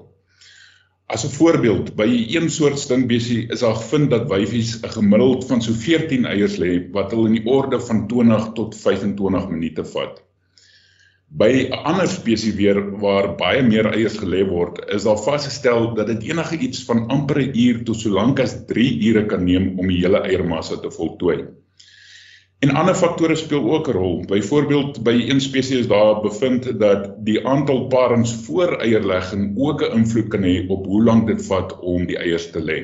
As 1.07 1.25
'n 1.25 1.35
voorbeeld, 1.39 1.97
by 1.97 2.07
een 2.37 2.51
soort 2.51 2.79
stinkbesie 2.79 3.49
is 3.49 3.61
daar 3.61 3.75
gevind 3.75 4.11
dat 4.11 4.29
wyfies 4.31 4.79
'n 4.83 4.93
gemiddeld 4.99 5.47
van 5.47 5.63
so 5.63 5.73
14 5.73 6.25
eiers 6.25 6.57
lê 6.63 6.91
wat 6.93 7.11
hulle 7.11 7.27
in 7.27 7.39
die 7.39 7.47
orde 7.47 7.81
van 7.81 8.07
20 8.07 8.53
tot 8.55 8.77
25 8.77 9.49
minute 9.49 9.85
vat. 9.85 10.23
By 11.29 11.51
'n 11.71 11.73
ander 11.73 12.09
spesies 12.09 12.55
weer 12.55 12.99
waar 13.01 13.35
baie 13.35 13.63
meer 13.63 13.87
eiers 13.87 14.19
gelê 14.19 14.47
word, 14.49 14.79
is 14.95 15.03
daar 15.03 15.19
vasgestel 15.19 15.95
dat 15.95 16.07
dit 16.07 16.23
enige 16.23 16.59
iets 16.59 16.85
van 16.85 17.09
amper 17.09 17.43
'n 17.43 17.59
uur 17.59 17.85
tot 17.85 17.97
so 17.97 18.11
lank 18.11 18.41
as 18.41 18.55
3 18.67 19.09
ure 19.09 19.27
kan 19.27 19.45
neem 19.45 19.79
om 19.79 19.87
die 19.89 20.01
hele 20.07 20.23
eiermassa 20.23 20.77
te 20.77 20.91
voltooi. 20.91 21.45
En 22.61 22.75
ander 22.77 22.95
faktore 22.95 23.35
speel 23.41 23.71
ook 23.73 23.87
'n 23.89 23.93
rol. 23.97 24.17
Byvoorbeeld 24.29 25.03
by 25.03 25.15
een 25.29 25.41
spesies 25.41 25.87
daar 25.89 26.21
bevind 26.21 26.67
dat 26.81 27.15
die 27.25 27.47
aantal 27.47 27.87
parings 27.87 28.35
voor 28.45 28.75
eierlegging 28.87 29.55
ook 29.57 29.83
'n 29.83 29.95
invloed 29.99 30.29
kan 30.29 30.43
hê 30.43 30.69
op 30.69 30.87
hoe 30.87 31.05
lank 31.05 31.27
dit 31.27 31.47
vat 31.47 31.79
om 31.79 32.07
die 32.07 32.19
eiers 32.19 32.51
te 32.51 32.61
lê. 32.71 32.79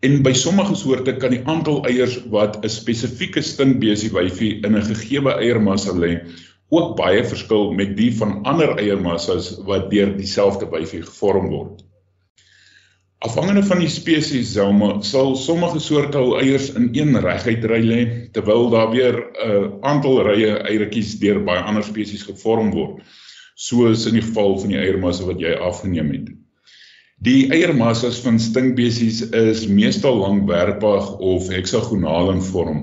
En 0.00 0.22
by 0.22 0.32
sommige 0.32 0.74
soorte 0.74 1.16
kan 1.16 1.30
die 1.30 1.44
aantal 1.44 1.84
eiers 1.84 2.18
wat 2.28 2.58
'n 2.64 2.68
spesifieke 2.68 3.40
stinkbesie 3.40 4.10
wyfie 4.12 4.52
in 4.66 4.76
'n 4.76 4.84
gegeewe 4.84 5.32
eiermassa 5.32 5.92
lê, 5.92 6.12
ook 6.68 6.96
baie 6.96 7.24
verskil 7.24 7.72
met 7.72 7.96
die 7.96 8.16
van 8.16 8.42
ander 8.42 8.76
eiermassas 8.78 9.58
wat 9.64 9.90
deur 9.90 10.16
dieselfde 10.16 10.68
wyfie 10.70 11.02
gevorm 11.02 11.48
word. 11.48 11.84
Afhangende 13.22 13.62
van 13.62 13.78
die 13.78 13.90
spesies 13.92 14.52
selma 14.56 14.96
sal 15.06 15.36
sommige 15.38 15.80
soorte 15.80 16.18
hul 16.18 16.36
eiers 16.40 16.72
in 16.78 16.88
een 16.96 17.18
reguit 17.22 17.64
ry 17.70 17.80
lê 17.86 18.00
terwyl 18.34 18.70
daar 18.74 18.90
weer 18.90 19.18
'n 19.18 19.50
uh, 19.50 19.68
aantal 19.90 20.22
rye 20.28 20.56
eiertjies 20.58 21.18
deur 21.22 21.42
baie 21.46 21.62
ander 21.62 21.86
spesies 21.86 22.26
gevorm 22.26 22.72
word 22.74 23.02
soos 23.54 24.06
in 24.10 24.18
die 24.18 24.26
geval 24.26 24.58
van 24.58 24.74
die 24.74 24.80
eiermasse 24.80 25.26
wat 25.28 25.40
jy 25.40 25.54
afgeneem 25.54 26.10
het. 26.10 26.28
Die 27.22 27.52
eiermassas 27.54 28.18
van 28.24 28.40
stinkbesies 28.40 29.22
is 29.30 29.66
meestal 29.66 30.16
langwerpig 30.18 31.12
of 31.18 31.48
heksagonaal 31.48 32.32
in 32.32 32.42
vorm 32.42 32.80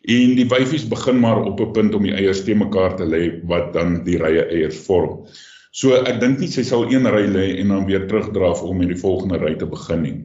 En 0.00 0.32
die 0.32 0.46
wyfies 0.48 0.86
begin 0.88 1.18
maar 1.20 1.42
op 1.44 1.60
'n 1.60 1.72
punt 1.72 1.94
om 1.94 2.02
die 2.02 2.14
eiers 2.14 2.44
te 2.44 2.54
mekaar 2.54 2.96
te 2.96 3.04
lê 3.04 3.44
wat 3.44 3.72
dan 3.72 4.04
die 4.04 4.16
rye 4.16 4.44
eiers 4.48 4.78
vorm. 4.86 5.26
So 5.70 5.94
ek 5.94 6.18
dink 6.18 6.40
nie 6.42 6.50
sy 6.50 6.64
sal 6.66 6.88
een 6.90 7.06
ry 7.06 7.26
lê 7.30 7.46
en 7.62 7.70
dan 7.70 7.86
weer 7.86 8.08
terugdraf 8.10 8.64
om 8.66 8.80
met 8.82 8.90
die 8.90 8.98
volgende 8.98 9.38
ry 9.38 9.54
te 9.58 9.68
begin 9.70 10.02
nie. 10.02 10.18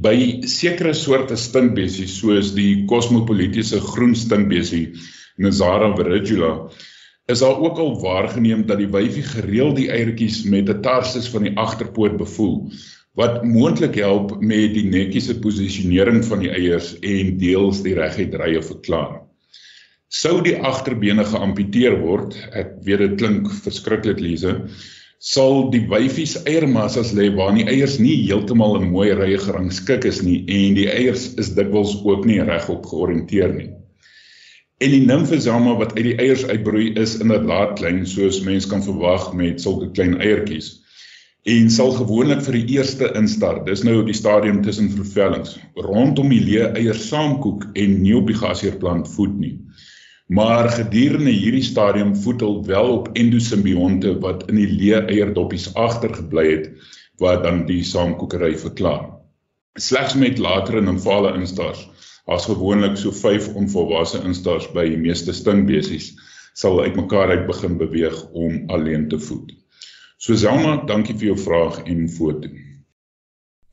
By 0.00 0.16
sekere 0.48 0.94
soorte 0.96 1.36
stinkbesies 1.36 2.14
soos 2.20 2.54
die 2.56 2.86
kosmopolitiese 2.88 3.82
groen 3.84 4.14
stinkbesie 4.16 4.94
Nazara 5.36 5.90
viridula 5.98 6.52
is 7.28 7.40
daar 7.40 7.60
ook 7.60 7.78
al 7.82 7.94
waargeneem 8.00 8.64
dat 8.68 8.80
die 8.80 8.88
wyfie 8.92 9.24
gereeld 9.26 9.76
die 9.80 9.90
eiertjies 9.92 10.44
met 10.44 10.68
'n 10.68 10.80
tarsus 10.82 11.28
van 11.32 11.44
die 11.48 11.56
agterpoot 11.56 12.16
bevoel 12.16 12.72
wat 13.20 13.44
moontlik 13.44 13.94
help 14.00 14.40
met 14.40 14.74
die 14.74 14.86
netjiese 14.88 15.38
posisionering 15.38 16.24
van 16.24 16.40
die 16.42 16.50
eiers 16.50 16.94
en 16.98 17.36
deels 17.38 17.82
die 17.82 17.94
reguit 17.94 18.34
rye 18.34 18.62
verklaar. 18.62 19.22
Sou 20.14 20.36
die 20.46 20.54
agterbene 20.62 21.24
geamputeer 21.26 21.96
word, 21.98 22.36
ek 22.54 22.68
weet 22.86 23.00
dit 23.02 23.14
klink 23.18 23.48
verskriklik 23.64 24.20
Lize, 24.22 24.52
sal 25.18 25.64
die 25.72 25.80
wyfies 25.90 26.36
eiermassas 26.44 27.10
lê 27.18 27.24
waar 27.34 27.50
die 27.56 27.64
eiers 27.72 27.96
nie 27.98 28.12
heeltemal 28.20 28.76
in 28.78 28.92
mooi 28.92 29.08
rye 29.18 29.40
gerangskik 29.42 30.04
is 30.06 30.20
nie 30.22 30.36
en 30.58 30.76
die 30.76 30.84
eiers 30.92 31.24
is 31.42 31.50
dikwels 31.56 31.96
ook 32.04 32.28
nie 32.30 32.36
regop 32.46 32.86
georiënteer 32.92 33.56
nie. 33.56 33.66
En 34.78 34.94
die 34.94 35.02
nimfesama 35.08 35.74
wat 35.80 35.96
uit 35.98 36.06
die 36.12 36.14
eiers 36.22 36.44
uitbroei 36.46 36.92
is 37.02 37.16
inderdaad 37.24 37.74
klein 37.80 38.04
soos 38.06 38.38
mens 38.46 38.68
kan 38.70 38.86
verwag 38.86 39.32
met 39.40 39.64
sulke 39.66 39.90
klein 39.96 40.20
eiertjies 40.20 40.70
en 41.56 41.66
sal 41.78 41.90
gewoonlik 41.96 42.44
vir 42.46 42.60
die 42.60 42.76
eerste 42.76 43.10
instar, 43.18 43.64
dis 43.66 43.82
nou 43.84 43.98
die 44.06 44.14
stadium 44.16 44.62
tussen 44.62 44.94
vervellings, 44.94 45.58
rondom 45.74 46.30
die 46.30 46.40
leë 46.46 46.70
eier 46.78 47.02
saamkoek 47.08 47.66
en 47.74 47.98
nie 48.06 48.14
op 48.16 48.30
die 48.30 48.38
gasheerplant 48.38 49.10
voed 49.16 49.34
nie. 49.42 49.56
Maar 50.26 50.70
gedurende 50.70 51.30
hierdie 51.30 51.62
stadium 51.62 52.14
voed 52.16 52.40
hulle 52.40 52.62
wel 52.64 52.92
op 52.92 53.08
endosimbionte 53.12 54.14
wat 54.24 54.46
in 54.48 54.56
die 54.56 54.70
leë 54.70 55.02
eierdoppies 55.12 55.74
agtergebly 55.74 56.44
het 56.50 56.70
wat 57.20 57.42
dan 57.44 57.66
die 57.68 57.82
saamkoekery 57.84 58.54
verklaar. 58.58 59.10
Slegs 59.76 60.14
met 60.14 60.38
latere 60.38 60.80
nymfale 60.80 61.34
instars, 61.36 61.84
as 62.24 62.48
gewoonlik 62.48 62.96
so 62.96 63.12
5 63.12 63.52
onvolwasse 63.54 64.22
instars 64.24 64.70
by 64.72 64.86
die 64.88 64.98
meeste 64.98 65.34
stinkbesies, 65.36 66.14
sal 66.54 66.80
uitmekaar 66.80 67.34
uit 67.34 67.46
begin 67.46 67.76
beweeg 67.76 68.16
om 68.32 68.64
alleen 68.72 69.08
te 69.08 69.18
voed. 69.20 69.52
So 70.16 70.36
Selma, 70.40 70.78
dankie 70.88 71.16
vir 71.18 71.34
jou 71.34 71.38
vraag 71.38 71.82
en 71.84 72.08
foto. 72.08 72.48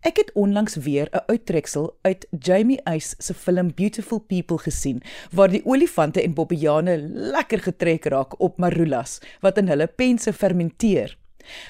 Ek 0.00 0.16
het 0.16 0.32
onlangs 0.32 0.76
weer 0.76 1.08
'n 1.10 1.22
uittreksel 1.26 1.98
uit 2.02 2.26
Jamie 2.38 2.82
Eis 2.82 3.14
se 3.18 3.34
film 3.34 3.74
Beautiful 3.74 4.18
People 4.18 4.58
gesien 4.58 5.02
waar 5.32 5.48
die 5.48 5.64
olifante 5.64 6.22
en 6.22 6.34
bobbejane 6.34 6.98
lekker 7.08 7.58
getrek 7.58 8.04
raak 8.04 8.40
op 8.40 8.58
marulas 8.58 9.20
wat 9.40 9.58
in 9.58 9.68
hulle 9.68 9.86
pense 9.86 10.32
fermenteer. 10.32 11.18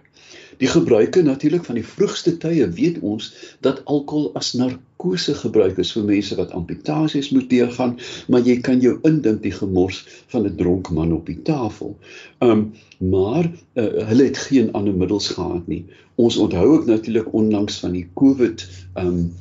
Die 0.58 0.68
gebruike 0.72 1.22
natuurlik 1.22 1.66
van 1.68 1.76
die 1.76 1.86
vroegste 1.86 2.38
tye 2.40 2.68
weet 2.78 3.02
ons 3.04 3.28
dat 3.66 3.82
alkohol 3.92 4.30
as 4.40 4.54
narkose 4.56 5.36
gebruik 5.36 5.80
is 5.84 5.92
vir 5.96 6.06
mense 6.08 6.36
wat 6.40 6.54
amputasies 6.56 7.32
moet 7.36 7.50
deurgaan, 7.52 7.98
maar 8.32 8.46
jy 8.48 8.56
kan 8.64 8.80
jou 8.84 8.94
indink 9.10 9.42
die 9.44 9.52
gemors 9.56 10.06
van 10.32 10.48
'n 10.48 10.56
dronk 10.56 10.92
man 10.96 11.12
op 11.14 11.26
die 11.28 11.42
tafel. 11.42 11.98
Um 12.40 12.72
maar 13.00 13.52
uh, 13.74 14.08
hulle 14.08 14.24
het 14.24 14.38
geen 14.38 14.72
ander 14.72 14.96
middels 14.96 15.28
gehad 15.28 15.68
nie. 15.68 15.86
Ons 16.16 16.38
onthou 16.38 16.66
ook 16.66 16.86
natuurlik 16.86 17.34
onlangs 17.34 17.80
van 17.80 17.92
die 17.92 18.08
COVID 18.14 18.68
um 18.96 19.34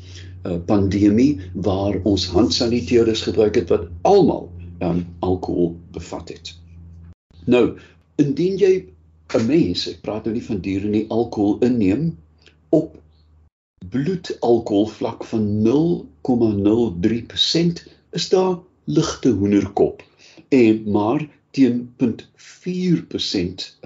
uh, 0.46 0.58
pandemie 0.66 1.40
waar 1.54 2.00
ons 2.02 2.26
handsaniteerders 2.26 3.22
gebruik 3.22 3.54
het 3.54 3.68
wat 3.68 3.86
almal 4.02 4.50
um 4.82 5.06
alkohol 5.20 5.76
bevat 5.92 6.28
het. 6.28 6.54
Nou, 7.46 7.78
indien 8.16 8.58
jy 8.58 8.94
'n 9.34 9.46
mens, 9.46 9.86
ek 9.90 10.00
praat 10.06 10.24
nou 10.24 10.34
nie 10.34 10.46
van 10.48 10.60
diere 10.66 10.88
nie, 10.88 11.06
alkohol 11.08 11.58
inneem 11.68 12.18
op 12.68 12.88
bloedalkohol 13.90 14.88
vlak 14.98 15.20
van 15.24 15.44
0,03% 15.66 17.82
is 18.18 18.28
daar 18.28 18.54
ligte 18.84 19.30
hoenderkop 19.40 20.02
en 20.48 20.90
maar 20.96 21.20
teen 21.50 21.94
0.4% 22.02 22.08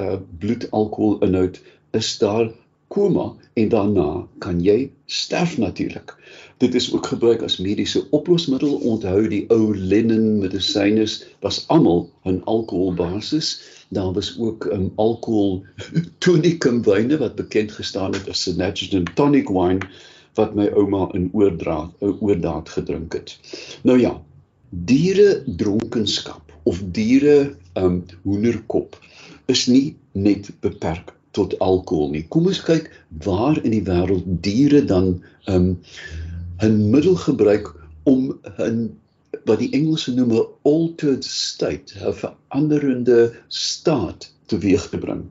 uh 0.05 0.17
bloedalkohol 0.39 1.15
inhoud 1.27 1.57
is 1.91 2.19
daar 2.19 2.47
koma 2.89 3.37
en 3.53 3.69
daarna 3.69 4.29
kan 4.39 4.61
jy 4.65 4.91
sterf 5.05 5.59
natuurlik. 5.59 6.15
Dit 6.59 6.75
is 6.75 6.93
ook 6.93 7.07
gebruik 7.07 7.43
as 7.43 7.59
mediese 7.59 8.11
oplosmiddel. 8.11 8.79
Onthou 8.93 9.29
die 9.29 9.45
ou 9.53 9.77
Lennon 9.77 10.39
medisyne 10.39 11.05
was 11.45 11.65
almal 11.69 12.09
'n 12.25 12.41
alkoholbasis 12.45 13.51
daar 13.89 14.13
was 14.13 14.39
ook 14.39 14.67
'n 14.67 14.73
um, 14.73 14.93
alkohol 14.95 15.65
tonicum 16.25 16.83
wyne 16.83 17.19
wat 17.19 17.35
bekend 17.35 17.73
gestaan 17.73 18.13
het 18.13 18.29
as 18.29 18.43
Synergian 18.43 19.07
tonic 19.15 19.49
wine 19.49 19.81
wat 20.35 20.55
my 20.55 20.67
ouma 20.67 21.09
in 21.13 21.29
oordraad 21.33 21.91
oordaad 22.01 22.69
gedrink 22.69 23.13
het. 23.13 23.39
Nou 23.83 24.01
ja, 24.01 24.23
diere 24.69 25.43
dronkenskap 25.47 26.53
of 26.63 26.83
diere 26.93 27.57
um 27.75 28.05
hoenderkop 28.23 28.99
is 29.47 29.67
nie 29.67 29.97
net 30.13 30.51
beperk 30.61 31.15
tot 31.31 31.59
alkohol 31.59 32.11
nie. 32.11 32.25
Kom 32.29 32.47
ons 32.51 32.61
kyk 32.65 32.91
waar 33.25 33.59
in 33.65 33.71
die 33.71 33.85
wêreld 33.85 34.27
diere 34.45 34.85
dan 34.85 35.23
um 35.47 35.79
'n 36.63 36.91
middel 36.91 37.17
gebruik 37.17 37.75
om 38.03 38.39
'n 38.59 38.99
wat 39.45 39.59
die 39.59 39.73
Engelse 39.77 40.15
noem 40.15 40.33
'n 40.37 40.47
altered 40.63 41.25
state, 41.25 41.95
'n 42.01 42.15
veranderende 42.23 43.35
staat 43.49 44.33
teweeg 44.47 44.89
te 44.89 44.99
bring. 44.99 45.25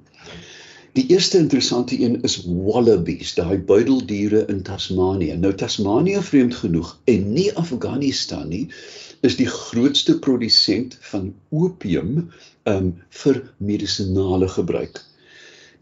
Die 0.97 1.07
eerste 1.13 1.37
interessante 1.37 1.99
een 2.01 2.21
is 2.21 2.43
wallabies, 2.45 3.33
daai 3.37 3.57
buideldiere 3.57 4.45
in 4.49 4.61
Tasmanië. 4.61 5.35
Nou 5.37 5.53
Tasmanië 5.53 6.21
vreemd 6.21 6.55
genoeg 6.55 6.99
en 7.03 7.33
nie 7.33 7.51
Afghanistan 7.53 8.47
nie, 8.49 8.63
is 9.21 9.35
die 9.37 9.49
grootste 9.49 10.19
produsent 10.19 10.97
van 11.11 11.33
opium 11.49 12.31
um 12.63 12.89
vir 13.09 13.53
medisonale 13.57 14.47
gebruik. 14.47 15.03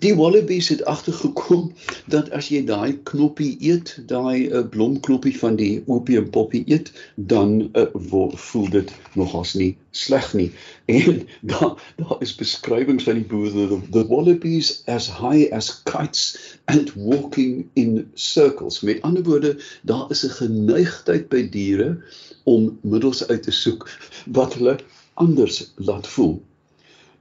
Die 0.04 0.16
wallabies 0.16 0.68
het 0.68 0.86
agtergekom 0.86 1.74
dat 2.12 2.28
as 2.36 2.50
jy 2.52 2.60
daai 2.68 2.98
knoppie 3.08 3.54
eet, 3.64 3.94
daai 4.10 4.50
uh, 4.50 4.64
blomknoppie 4.74 5.32
van 5.40 5.56
die 5.56 5.84
opiumpoppie 5.88 6.64
eet, 6.68 6.92
dan 7.16 7.70
uh, 7.80 7.86
voel 8.48 8.68
dit 8.74 8.92
nogals 9.16 9.54
nie 9.56 9.70
sleg 9.96 10.34
nie. 10.34 10.50
En 11.00 11.22
daar 11.42 11.80
daar 11.96 12.20
is 12.20 12.36
beskrywings 12.36 13.08
van 13.08 13.22
die 13.22 13.28
boere 13.32 13.68
the, 13.72 13.80
the 13.96 14.04
wallabies 14.12 14.84
as 14.92 15.08
high 15.08 15.48
as 15.56 15.72
kites 15.88 16.36
and 16.66 16.92
walking 16.96 17.64
in 17.74 18.04
circles. 18.14 18.82
Met 18.82 19.02
ander 19.02 19.24
woorde, 19.24 19.56
daar 19.82 20.12
is 20.12 20.26
'n 20.28 20.36
geneigtheid 20.42 21.30
by 21.30 21.46
diere 21.50 22.04
om 22.44 22.78
middels 22.82 23.28
uit 23.28 23.44
te 23.44 23.52
soek 23.52 23.88
wat 24.26 24.60
hulle 24.60 24.76
anders 25.14 25.72
laat 25.76 26.08
voel. 26.08 26.42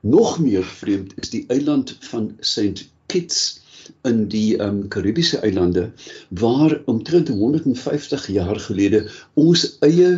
Nog 0.05 0.38
meer 0.38 0.64
vreemd 0.64 1.12
is 1.17 1.31
die 1.31 1.45
eiland 1.49 1.97
van 2.01 2.37
St 2.40 2.90
Kitts 3.07 3.61
in 4.05 4.27
die 4.29 4.59
um 4.61 4.83
Karibiese 4.93 5.38
eilande 5.38 5.85
waar 6.29 6.75
omtrent 6.93 7.29
150 7.29 8.27
jaar 8.29 8.59
gelede 8.61 9.01
ons 9.40 9.62
eie 9.87 10.11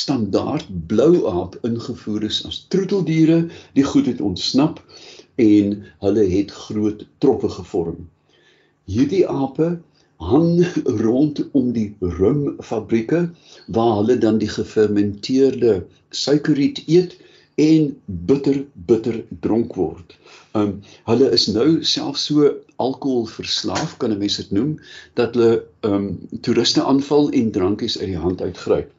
standaard 0.00 0.68
blou 0.90 1.24
aap 1.30 1.56
ingevoer 1.64 2.26
is 2.28 2.42
as 2.50 2.58
troeteldiere 2.74 3.38
die 3.78 3.86
goed 3.88 4.10
het 4.12 4.20
ontsnap 4.20 4.82
en 5.44 5.72
hulle 6.04 6.26
het 6.34 6.52
groot 6.66 7.06
troppe 7.24 7.48
gevorm. 7.54 8.02
Hierdie 8.84 9.24
ape 9.28 9.70
hang 10.28 10.66
rondom 11.00 11.72
die 11.72 11.94
rumfabrieke 12.20 13.22
waar 13.78 13.96
hulle 14.02 14.18
dan 14.26 14.42
die 14.44 14.52
gefermenteerde 14.58 15.78
suikerriet 16.10 16.82
eet 16.84 17.16
en 17.58 17.88
bitter 18.06 18.60
bitter 18.90 19.24
dronk 19.44 19.74
word. 19.74 20.14
Um 20.58 20.78
hulle 21.10 21.30
is 21.34 21.48
nou 21.50 21.82
self 21.82 22.20
so 22.22 22.52
alkohol 22.78 23.26
verslaaf 23.32 23.96
kan 23.98 24.14
'n 24.14 24.18
mens 24.22 24.36
dit 24.40 24.52
noem 24.58 24.76
dat 25.18 25.34
hulle 25.34 25.64
um 25.82 26.06
toeriste 26.46 26.84
aanval 26.84 27.30
en 27.40 27.50
drankies 27.50 27.98
uit 27.98 28.12
die 28.14 28.22
hand 28.26 28.42
uitgryp. 28.42 28.92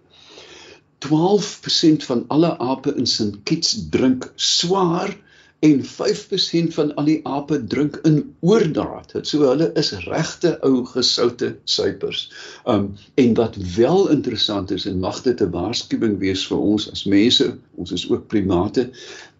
12% 1.07 2.03
van 2.03 2.25
alle 2.27 2.57
ape 2.57 2.95
in 2.95 3.07
St 3.07 3.39
Kitts 3.43 3.89
drink 3.89 4.31
swaar 4.35 5.15
en 5.59 5.81
5% 5.83 6.73
van 6.73 6.93
al 6.95 7.07
die 7.09 7.19
ape 7.27 7.57
drink 7.67 7.99
in 8.07 8.35
oordaad. 8.39 9.11
Dit 9.11 9.27
so 9.27 9.43
hulle 9.43 9.67
is 9.79 9.91
regte 10.05 10.53
ou 10.63 10.85
gesoute 10.87 11.49
suipers. 11.63 12.21
Um 12.63 12.93
en 13.19 13.33
wat 13.35 13.57
wel 13.75 14.09
interessant 14.13 14.71
is 14.71 14.85
en 14.87 15.01
mag 15.03 15.21
dit 15.25 15.41
'n 15.41 15.51
waarskuwing 15.51 16.17
wees 16.23 16.45
vir 16.47 16.57
ons 16.57 16.91
as 16.91 17.03
mense, 17.03 17.47
ons 17.75 17.91
is 17.91 18.09
ook 18.09 18.27
primate, 18.27 18.89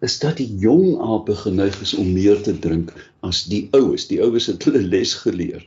is 0.00 0.18
dat 0.18 0.36
die 0.36 0.56
jong 0.60 1.00
ape 1.00 1.34
geneig 1.34 1.80
is 1.80 1.94
om 1.94 2.12
meer 2.12 2.42
te 2.42 2.58
drink 2.58 2.92
as 3.20 3.44
die 3.44 3.68
oues. 3.70 4.06
Die 4.06 4.20
oues 4.22 4.46
het 4.46 4.64
hulle 4.64 4.82
les 4.82 5.14
geleer. 5.14 5.64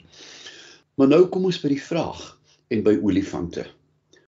Maar 0.96 1.08
nou 1.08 1.26
kom 1.26 1.46
ons 1.46 1.62
by 1.62 1.74
die 1.74 1.82
vraag 1.82 2.38
en 2.70 2.84
by 2.84 3.00
olifante. 3.02 3.66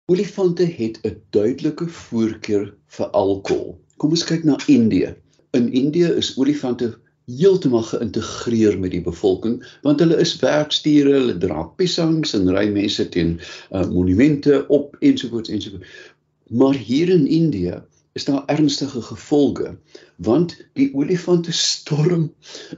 Olifante 0.09 0.65
het 0.65 0.99
'n 1.05 1.21
duidelike 1.31 1.89
voorkeur 1.89 2.75
vir 2.87 3.07
alkohol. 3.11 3.79
Kom 3.97 4.11
ons 4.11 4.25
kyk 4.25 4.45
na 4.45 4.57
Indië. 4.67 5.15
In 5.55 5.73
Indië 5.73 6.11
is 6.19 6.33
olifante 6.37 6.89
heeltemal 7.31 7.85
geïntegreer 7.89 8.75
met 8.81 8.91
die 8.91 9.03
bevolking 9.05 9.61
want 9.87 10.01
hulle 10.03 10.17
is 10.21 10.35
werkstiere, 10.41 11.13
hulle 11.15 11.37
dra 11.41 11.63
piesangs 11.79 12.35
en 12.37 12.51
ry 12.53 12.65
mense 12.75 13.07
teen 13.15 13.37
uh, 13.39 13.85
monumente 13.93 14.65
op 14.69 14.97
ensovoorts 15.01 15.53
ensovoorts. 15.55 16.03
Maar 16.51 16.75
hier 16.75 17.13
in 17.15 17.27
Indië 17.27 17.79
is 18.19 18.27
daar 18.27 18.43
ernstige 18.47 19.03
gevolge 19.03 19.77
want 20.17 20.57
die 20.79 20.91
olifante 20.95 21.53
storm 21.53 22.29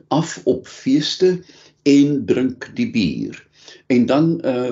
af 0.08 0.36
op 0.44 0.68
feeste 0.68 1.32
en 1.82 2.22
drink 2.28 2.70
die 2.76 2.90
bier. 2.92 3.40
En 3.87 4.07
dan 4.07 4.40
uh 4.44 4.70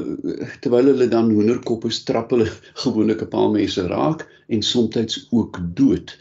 terwyl 0.60 0.90
hulle 0.92 1.08
dan 1.08 1.30
hoenderkoppe 1.30 1.90
strap 1.90 2.30
hulle 2.30 2.48
gewoonlik 2.84 3.22
'n 3.22 3.28
paar 3.28 3.50
mense 3.50 3.86
raak 3.86 4.26
en 4.48 4.62
soms 4.62 5.28
ook 5.30 5.60
dood. 5.74 6.18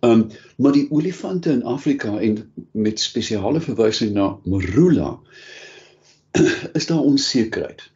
Um 0.00 0.30
maar 0.56 0.72
die 0.72 0.90
olifante 0.90 1.50
in 1.50 1.64
Afrika 1.64 2.18
en 2.18 2.52
met 2.72 3.00
spesiale 3.00 3.60
verwysing 3.60 4.12
na 4.12 4.38
Marula 4.44 5.18
is 6.78 6.86
daar 6.86 7.00
onsekerheid. 7.00 7.90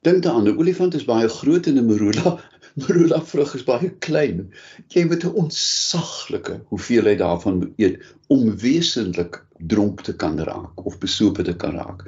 Dink 0.00 0.22
daaraan, 0.22 0.48
'n 0.48 0.58
olifant 0.58 0.94
is 0.94 1.04
baie 1.04 1.28
groot 1.28 1.66
en 1.66 1.78
'n 1.78 1.86
Marula 1.86 2.38
Marula 2.80 3.22
vrug 3.24 3.54
is 3.54 3.64
baie 3.64 3.88
klein. 4.06 4.52
Jy 4.92 5.04
moet 5.04 5.24
'n 5.24 5.38
onsaglike 5.42 6.60
hoeveelheid 6.68 7.18
daarvan 7.18 7.72
eet 7.76 8.02
om 8.26 8.56
wesentlik 8.56 9.44
dronk 9.58 10.02
te 10.02 10.16
kan 10.16 10.38
raak 10.38 10.86
of 10.86 10.98
besope 10.98 11.42
te 11.42 11.56
kan 11.56 11.74
raak. 11.80 12.04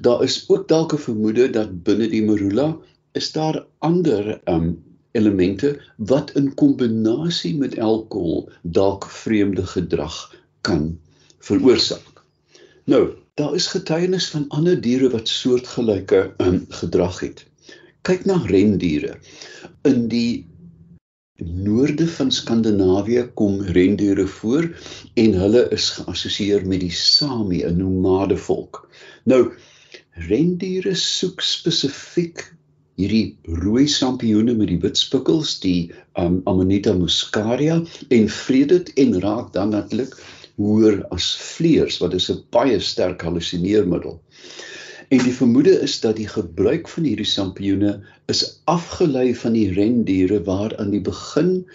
Daar 0.00 0.22
is 0.22 0.44
ook 0.48 0.68
dalk 0.68 0.92
'n 0.92 1.04
vermoede 1.06 1.50
dat 1.50 1.82
binne 1.82 2.08
die 2.08 2.24
Marula 2.24 2.76
is 3.12 3.32
daar 3.32 3.66
ander 3.78 4.40
um 4.44 4.82
elemente 5.12 5.80
wat 5.96 6.30
in 6.30 6.54
kombinasie 6.54 7.56
met 7.56 7.78
alkohol 7.78 8.50
dalk 8.62 9.06
vreemde 9.10 9.66
gedrag 9.66 10.34
kan 10.60 10.98
veroorsaak. 11.38 12.22
Nou, 12.84 13.10
daar 13.34 13.54
is 13.54 13.66
getuienis 13.66 14.28
van 14.30 14.48
ander 14.48 14.80
diere 14.80 15.10
wat 15.10 15.28
soortgelyke 15.28 16.34
um, 16.38 16.64
gedrag 16.68 17.20
het 17.20 17.46
kyk 18.04 18.26
na 18.28 18.36
rendiere. 18.44 19.16
In 19.88 20.08
die 20.12 20.44
noorde 21.40 22.06
van 22.16 22.30
Skandinawië 22.30 23.24
kom 23.38 23.62
rendiere 23.76 24.26
voor 24.28 24.68
en 25.18 25.38
hulle 25.40 25.64
is 25.74 25.88
geassosieer 25.96 26.66
met 26.68 26.84
die 26.84 26.92
Sami, 26.92 27.62
'n 27.64 27.80
nomade 27.80 28.36
volk. 28.36 28.88
Nou 29.24 29.52
rendiere 30.14 30.94
soek 30.94 31.42
spesifiek 31.42 32.44
hierdie 33.00 33.34
rooi 33.64 33.86
sampioene 33.90 34.54
met 34.54 34.70
die 34.70 34.78
wit 34.82 34.98
spikkels, 35.00 35.56
die 35.62 35.90
um, 36.20 36.40
Amanita 36.50 36.94
muscaria 36.94 37.80
en 38.14 38.28
vreet 38.30 38.70
dit 38.70 38.92
en 39.02 39.18
raak 39.24 39.50
dan 39.56 39.74
natuurlik 39.74 40.14
hoër 40.62 41.00
as 41.14 41.32
vleers 41.34 41.98
wat 42.02 42.14
is 42.14 42.30
'n 42.30 42.44
baie 42.54 42.78
sterk 42.78 43.22
hallusineermiddel. 43.26 44.20
En 45.10 45.18
die 45.18 45.34
vermoede 45.34 45.74
is 45.82 46.00
dat 46.00 46.16
die 46.16 46.28
gebruik 46.28 46.88
van 46.88 47.04
hierdie 47.04 47.28
sampioene 47.28 48.00
is 48.30 48.60
afgelei 48.70 49.34
van 49.34 49.52
die 49.52 49.72
rendiere 49.74 50.42
waar 50.46 50.76
aan 50.78 50.90
die 50.90 51.02
begin 51.02 51.66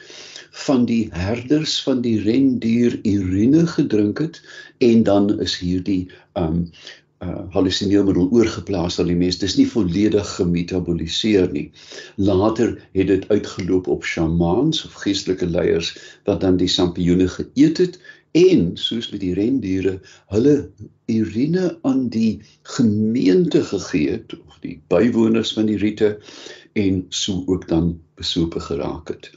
van 0.65 0.86
die 0.86 1.10
herders 1.12 1.82
van 1.84 2.02
die 2.02 2.17
rendier 2.23 2.99
urine 3.04 3.67
gedrink 3.67 4.17
het 4.17 4.41
en 4.78 5.04
dan 5.04 5.39
is 5.39 5.58
hierdie 5.60 6.10
um 6.34 6.71
uh 7.19 7.41
hallusineermiddel 7.51 8.29
oorgeplaas 8.32 8.99
aan 8.99 9.10
die 9.12 9.17
mens. 9.19 9.39
Dis 9.41 9.58
nie 9.60 9.67
volledig 9.67 10.29
gemetaboliseer 10.38 11.49
nie. 11.51 11.71
Later 12.15 12.77
het 12.95 13.08
dit 13.08 13.25
uitgeloop 13.29 13.88
op 13.88 14.05
shamans 14.05 14.86
of 14.86 14.93
geestelike 15.03 15.49
leiers 15.49 15.91
wat 16.29 16.41
dan 16.41 16.58
die 16.62 16.71
sampioene 16.71 17.27
geëet 17.27 17.84
het 17.84 17.99
en 18.38 18.77
soos 18.77 19.10
met 19.12 19.23
die 19.23 19.34
rendiere 19.34 19.97
hulle 20.29 20.69
urine 21.10 21.71
aan 21.82 22.08
die 22.13 22.41
gemeente 22.62 23.63
gegee 23.63 24.12
het 24.12 24.38
of 24.45 24.62
die 24.62 24.77
bywoners 24.88 25.53
van 25.58 25.65
die 25.65 25.79
riete 25.82 26.19
en 26.73 27.05
so 27.10 27.43
ook 27.47 27.67
dan 27.67 27.97
besope 28.15 28.60
geraak 28.60 29.10
het. 29.10 29.32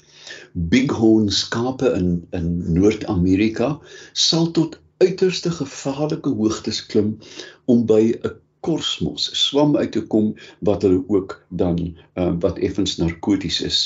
Bighorn 0.53 1.31
skape 1.31 1.89
in 1.97 2.27
in 2.31 2.73
Noord-Amerika 2.73 3.79
sal 4.13 4.51
tot 4.51 4.82
uiterste 5.03 5.51
gevaarlike 5.59 6.31
hoogtes 6.39 6.81
klim 6.87 7.19
om 7.71 7.85
by 7.87 8.03
'n 8.13 8.39
korsmos, 8.63 9.25
swam 9.35 9.77
uit 9.77 9.93
te 9.93 10.03
kom 10.15 10.35
wat 10.69 10.85
hulle 10.87 11.03
ook 11.11 11.35
dan 11.49 11.79
uh, 12.15 12.31
wat 12.45 12.59
effens 12.59 12.97
narkoties 12.97 13.61
is. 13.61 13.81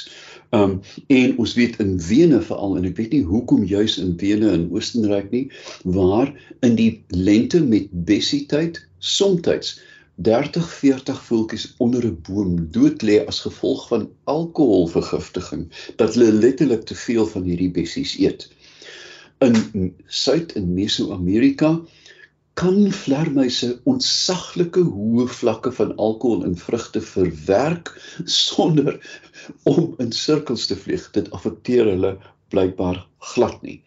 Um 0.56 0.80
en 1.06 1.38
ons 1.42 1.54
weet 1.58 1.78
in 1.82 1.96
Wene 2.08 2.42
veral 2.48 2.76
en 2.76 2.84
ek 2.84 3.00
weet 3.00 3.16
nie 3.16 3.24
hoekom 3.24 3.64
juis 3.64 3.96
in 4.02 4.14
Wene 4.20 4.52
in 4.52 4.68
Oostenryk 4.70 5.32
nie 5.32 5.46
waar 5.96 6.30
in 6.60 6.76
die 6.78 6.92
lente 7.08 7.62
met 7.64 7.88
bessietyd 8.08 8.82
soms 8.98 9.74
30 10.16 10.68
40 10.72 11.18
voeltjies 11.22 11.74
onder 11.76 12.04
'n 12.06 12.20
boom 12.28 12.52
dood 12.70 13.02
lê 13.02 13.16
as 13.26 13.40
gevolg 13.40 13.88
van 13.88 14.08
alkoholvergiftiging 14.24 15.66
dat 15.96 16.14
hulle 16.14 16.32
letterlik 16.32 16.84
te 16.88 16.94
veel 16.94 17.26
van 17.26 17.42
hierdie 17.42 17.70
bessies 17.70 18.16
eet. 18.18 18.48
In 19.44 19.94
Suid 20.06 20.52
en 20.56 20.74
Meso-Amerika 20.74 21.80
kan 22.56 22.76
vlermuise 22.92 23.74
ontsaglike 23.84 24.80
hoë 24.80 25.26
vlakke 25.28 25.72
van 25.76 25.90
alkohol 26.00 26.46
in 26.48 26.54
vrugte 26.56 27.02
verwerk 27.04 27.90
sonder 28.24 28.96
om 29.68 29.92
in 30.00 30.14
sirkels 30.16 30.64
te 30.70 30.78
vlieg. 30.80 31.04
Dit 31.12 31.28
affekteer 31.36 31.90
hulle 31.90 32.14
blykbaar 32.54 33.02
glad 33.34 33.60
nie. 33.66 33.82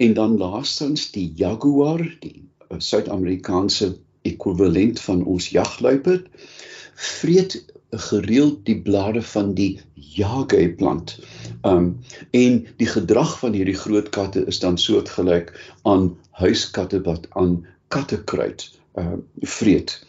En 0.00 0.16
dan 0.16 0.38
laastens 0.40 1.10
die 1.12 1.28
jaguar, 1.36 2.00
die 2.24 2.40
uh, 2.70 2.80
Suid-Amerikaanse 2.80 3.92
ekwivalent 4.24 5.00
van 5.04 5.20
ons 5.28 5.50
jagluiperd, 5.52 6.32
vreet 6.96 7.60
gereeld 7.92 8.64
die 8.64 8.78
blare 8.82 9.22
van 9.22 9.54
die 9.54 9.80
jagay 9.94 10.68
plant. 10.68 11.18
Um 11.62 11.98
en 12.30 12.66
die 12.76 12.88
gedrag 12.88 13.38
van 13.38 13.52
hierdie 13.52 13.76
groot 13.76 14.08
katte 14.08 14.44
is 14.46 14.58
dan 14.58 14.78
soortgelyk 14.78 15.52
aan 15.82 16.16
huiskatte 16.40 17.02
wat 17.04 17.28
aan 17.30 17.66
kattekruid 17.88 18.70
uh 18.96 19.18
vreet. 19.40 20.00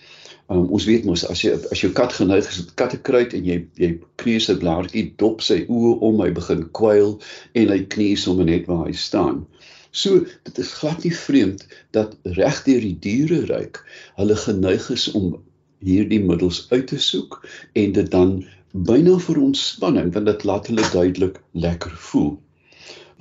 Um, 0.52 0.68
ons 0.76 0.86
weet 0.86 1.06
mos 1.08 1.24
as 1.28 1.42
jy 1.44 1.54
as 1.72 1.82
jou 1.84 1.92
kat 1.96 2.14
geneig 2.14 2.48
is 2.48 2.60
met 2.60 2.74
kattekruid 2.80 3.32
en 3.36 3.46
jy 3.48 3.62
jy 3.80 3.94
kneus 4.22 4.50
'n 4.52 4.60
blaartjie 4.60 5.06
dop 5.18 5.42
sy 5.42 5.64
oë 5.68 5.94
om 6.08 6.20
hy 6.22 6.32
begin 6.36 6.66
kwyl 6.80 7.16
en 7.54 7.72
hy 7.72 7.80
kneus 7.96 8.26
hom 8.28 8.44
net 8.46 8.68
waar 8.68 8.86
hy 8.88 8.96
staan. 8.96 9.46
So 9.92 10.26
dit 10.44 10.60
is 10.60 10.74
glad 10.74 11.04
nie 11.04 11.14
vreemd 11.16 11.68
dat 11.92 12.18
reg 12.24 12.64
deur 12.68 12.82
die 12.82 12.98
diere 13.00 13.42
ryk 13.48 13.80
hulle 14.20 14.36
geneig 14.36 14.90
is 14.92 15.12
om 15.12 15.36
hierdie 15.84 16.22
middels 16.24 16.66
uit 16.72 16.88
te 16.88 17.00
soek 17.00 17.40
en 17.80 17.96
dit 17.98 18.12
dan 18.12 18.36
byna 18.74 19.20
vir 19.28 19.40
ontspanning 19.44 20.12
want 20.14 20.30
dit 20.32 20.46
laat 20.50 20.68
hulle 20.72 20.86
duidelik 20.94 21.40
lekker 21.52 21.94
voel. 22.10 22.34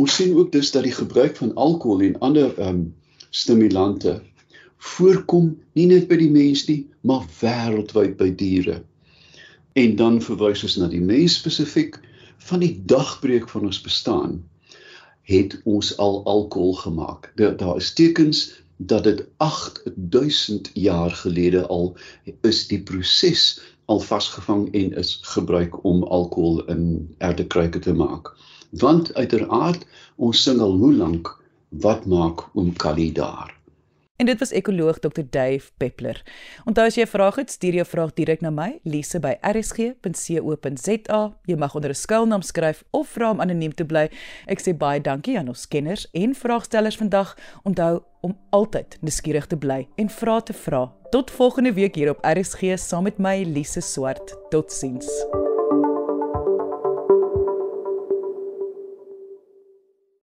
Ons 0.01 0.17
sien 0.17 0.35
ook 0.37 0.53
dus 0.53 0.71
dat 0.73 0.87
die 0.89 0.97
gebruik 0.97 1.37
van 1.37 1.55
alkohol 1.55 2.07
en 2.09 2.19
ander 2.19 2.53
ehm 2.59 2.69
um, 2.69 2.85
stimulante 3.33 4.21
voorkom 4.77 5.53
nie 5.79 5.87
net 5.87 6.09
by 6.09 6.19
die 6.21 6.31
mens 6.31 6.67
nie, 6.69 6.83
maar 7.01 7.23
wêreldwyd 7.41 8.17
by 8.19 8.29
diere. 8.37 8.83
En 9.79 9.95
dan 9.97 10.19
verwys 10.21 10.65
ons 10.67 10.77
na 10.81 10.89
die 10.93 11.01
mens 11.01 11.39
spesifiek 11.39 11.97
van 12.49 12.61
die 12.61 12.75
dagbreek 12.91 13.49
van 13.49 13.69
ons 13.71 13.81
bestaan 13.81 14.41
het 15.31 15.55
ons 15.65 15.95
al 16.03 16.25
alkohol 16.27 16.75
gemaak. 16.75 17.31
Daar 17.39 17.77
is 17.77 17.93
tekens 17.95 18.49
dat 18.87 19.05
dit 19.05 19.25
8000 19.37 20.71
jaar 20.75 21.11
gelede 21.11 21.67
al 21.67 21.97
is 22.41 22.67
die 22.67 22.83
proses 22.83 23.61
al 23.85 24.01
vasgevang 24.01 24.73
en 24.73 24.93
is 24.97 25.19
gebruik 25.23 25.85
om 25.85 26.03
alkohol 26.03 26.65
in 26.65 27.15
erdekruike 27.19 27.79
te 27.79 27.95
maak. 27.95 28.35
Want 28.71 29.15
uiteraard 29.15 29.87
ons 30.17 30.43
sing 30.43 30.61
al 30.61 30.77
hoe 30.77 30.95
lank 30.95 31.39
wat 31.69 32.07
maak 32.07 32.49
oom 32.55 32.73
Kali 32.73 33.13
daar. 33.13 33.62
En 34.17 34.27
dit 34.27 34.39
was 34.39 34.51
ekoloog 34.51 34.99
Dr 34.99 35.23
Dave 35.31 35.71
Peppler. 35.77 36.23
Onthou 36.65 36.87
as 36.87 36.95
jy 36.95 37.03
'n 37.03 37.07
vraag 37.07 37.35
het, 37.35 37.51
stuur 37.51 37.75
jou 37.75 37.87
vraag 37.87 38.13
direk 38.13 38.41
na 38.41 38.51
my, 38.51 38.79
Lise 38.83 39.21
by 39.21 39.35
rsg.co.za. 39.41 41.37
Jy 41.45 41.57
mag 41.57 41.75
onder 41.75 41.91
'n 41.91 41.95
skuilnaam 41.95 42.43
skryf 42.43 42.85
of 42.91 43.09
vra 43.09 43.31
om 43.31 43.41
anoniem 43.41 43.75
te 43.75 43.85
bly. 43.85 44.11
Ek 44.47 44.61
sê 44.61 44.77
baie 44.77 45.01
dankie 45.01 45.39
aan 45.39 45.49
ons 45.49 45.69
kenners 45.69 46.11
en 46.13 46.35
vraagstellers 46.35 46.97
vandag. 46.97 47.37
Onthou 47.63 48.03
om 48.21 48.39
altyd 48.51 48.99
nuuskierig 49.01 49.47
te 49.47 49.57
bly 49.57 49.89
en 49.97 50.09
vra 50.09 50.41
te 50.41 50.53
vra. 50.53 50.93
Tot 51.11 51.31
volgende 51.31 51.73
week 51.73 51.95
hier 51.95 52.11
op 52.11 52.25
RSG 52.25 52.79
saam 52.79 53.03
met 53.03 53.19
my 53.19 53.43
Lise 53.43 53.81
Swart. 53.81 54.37
Totsiens. 54.51 55.52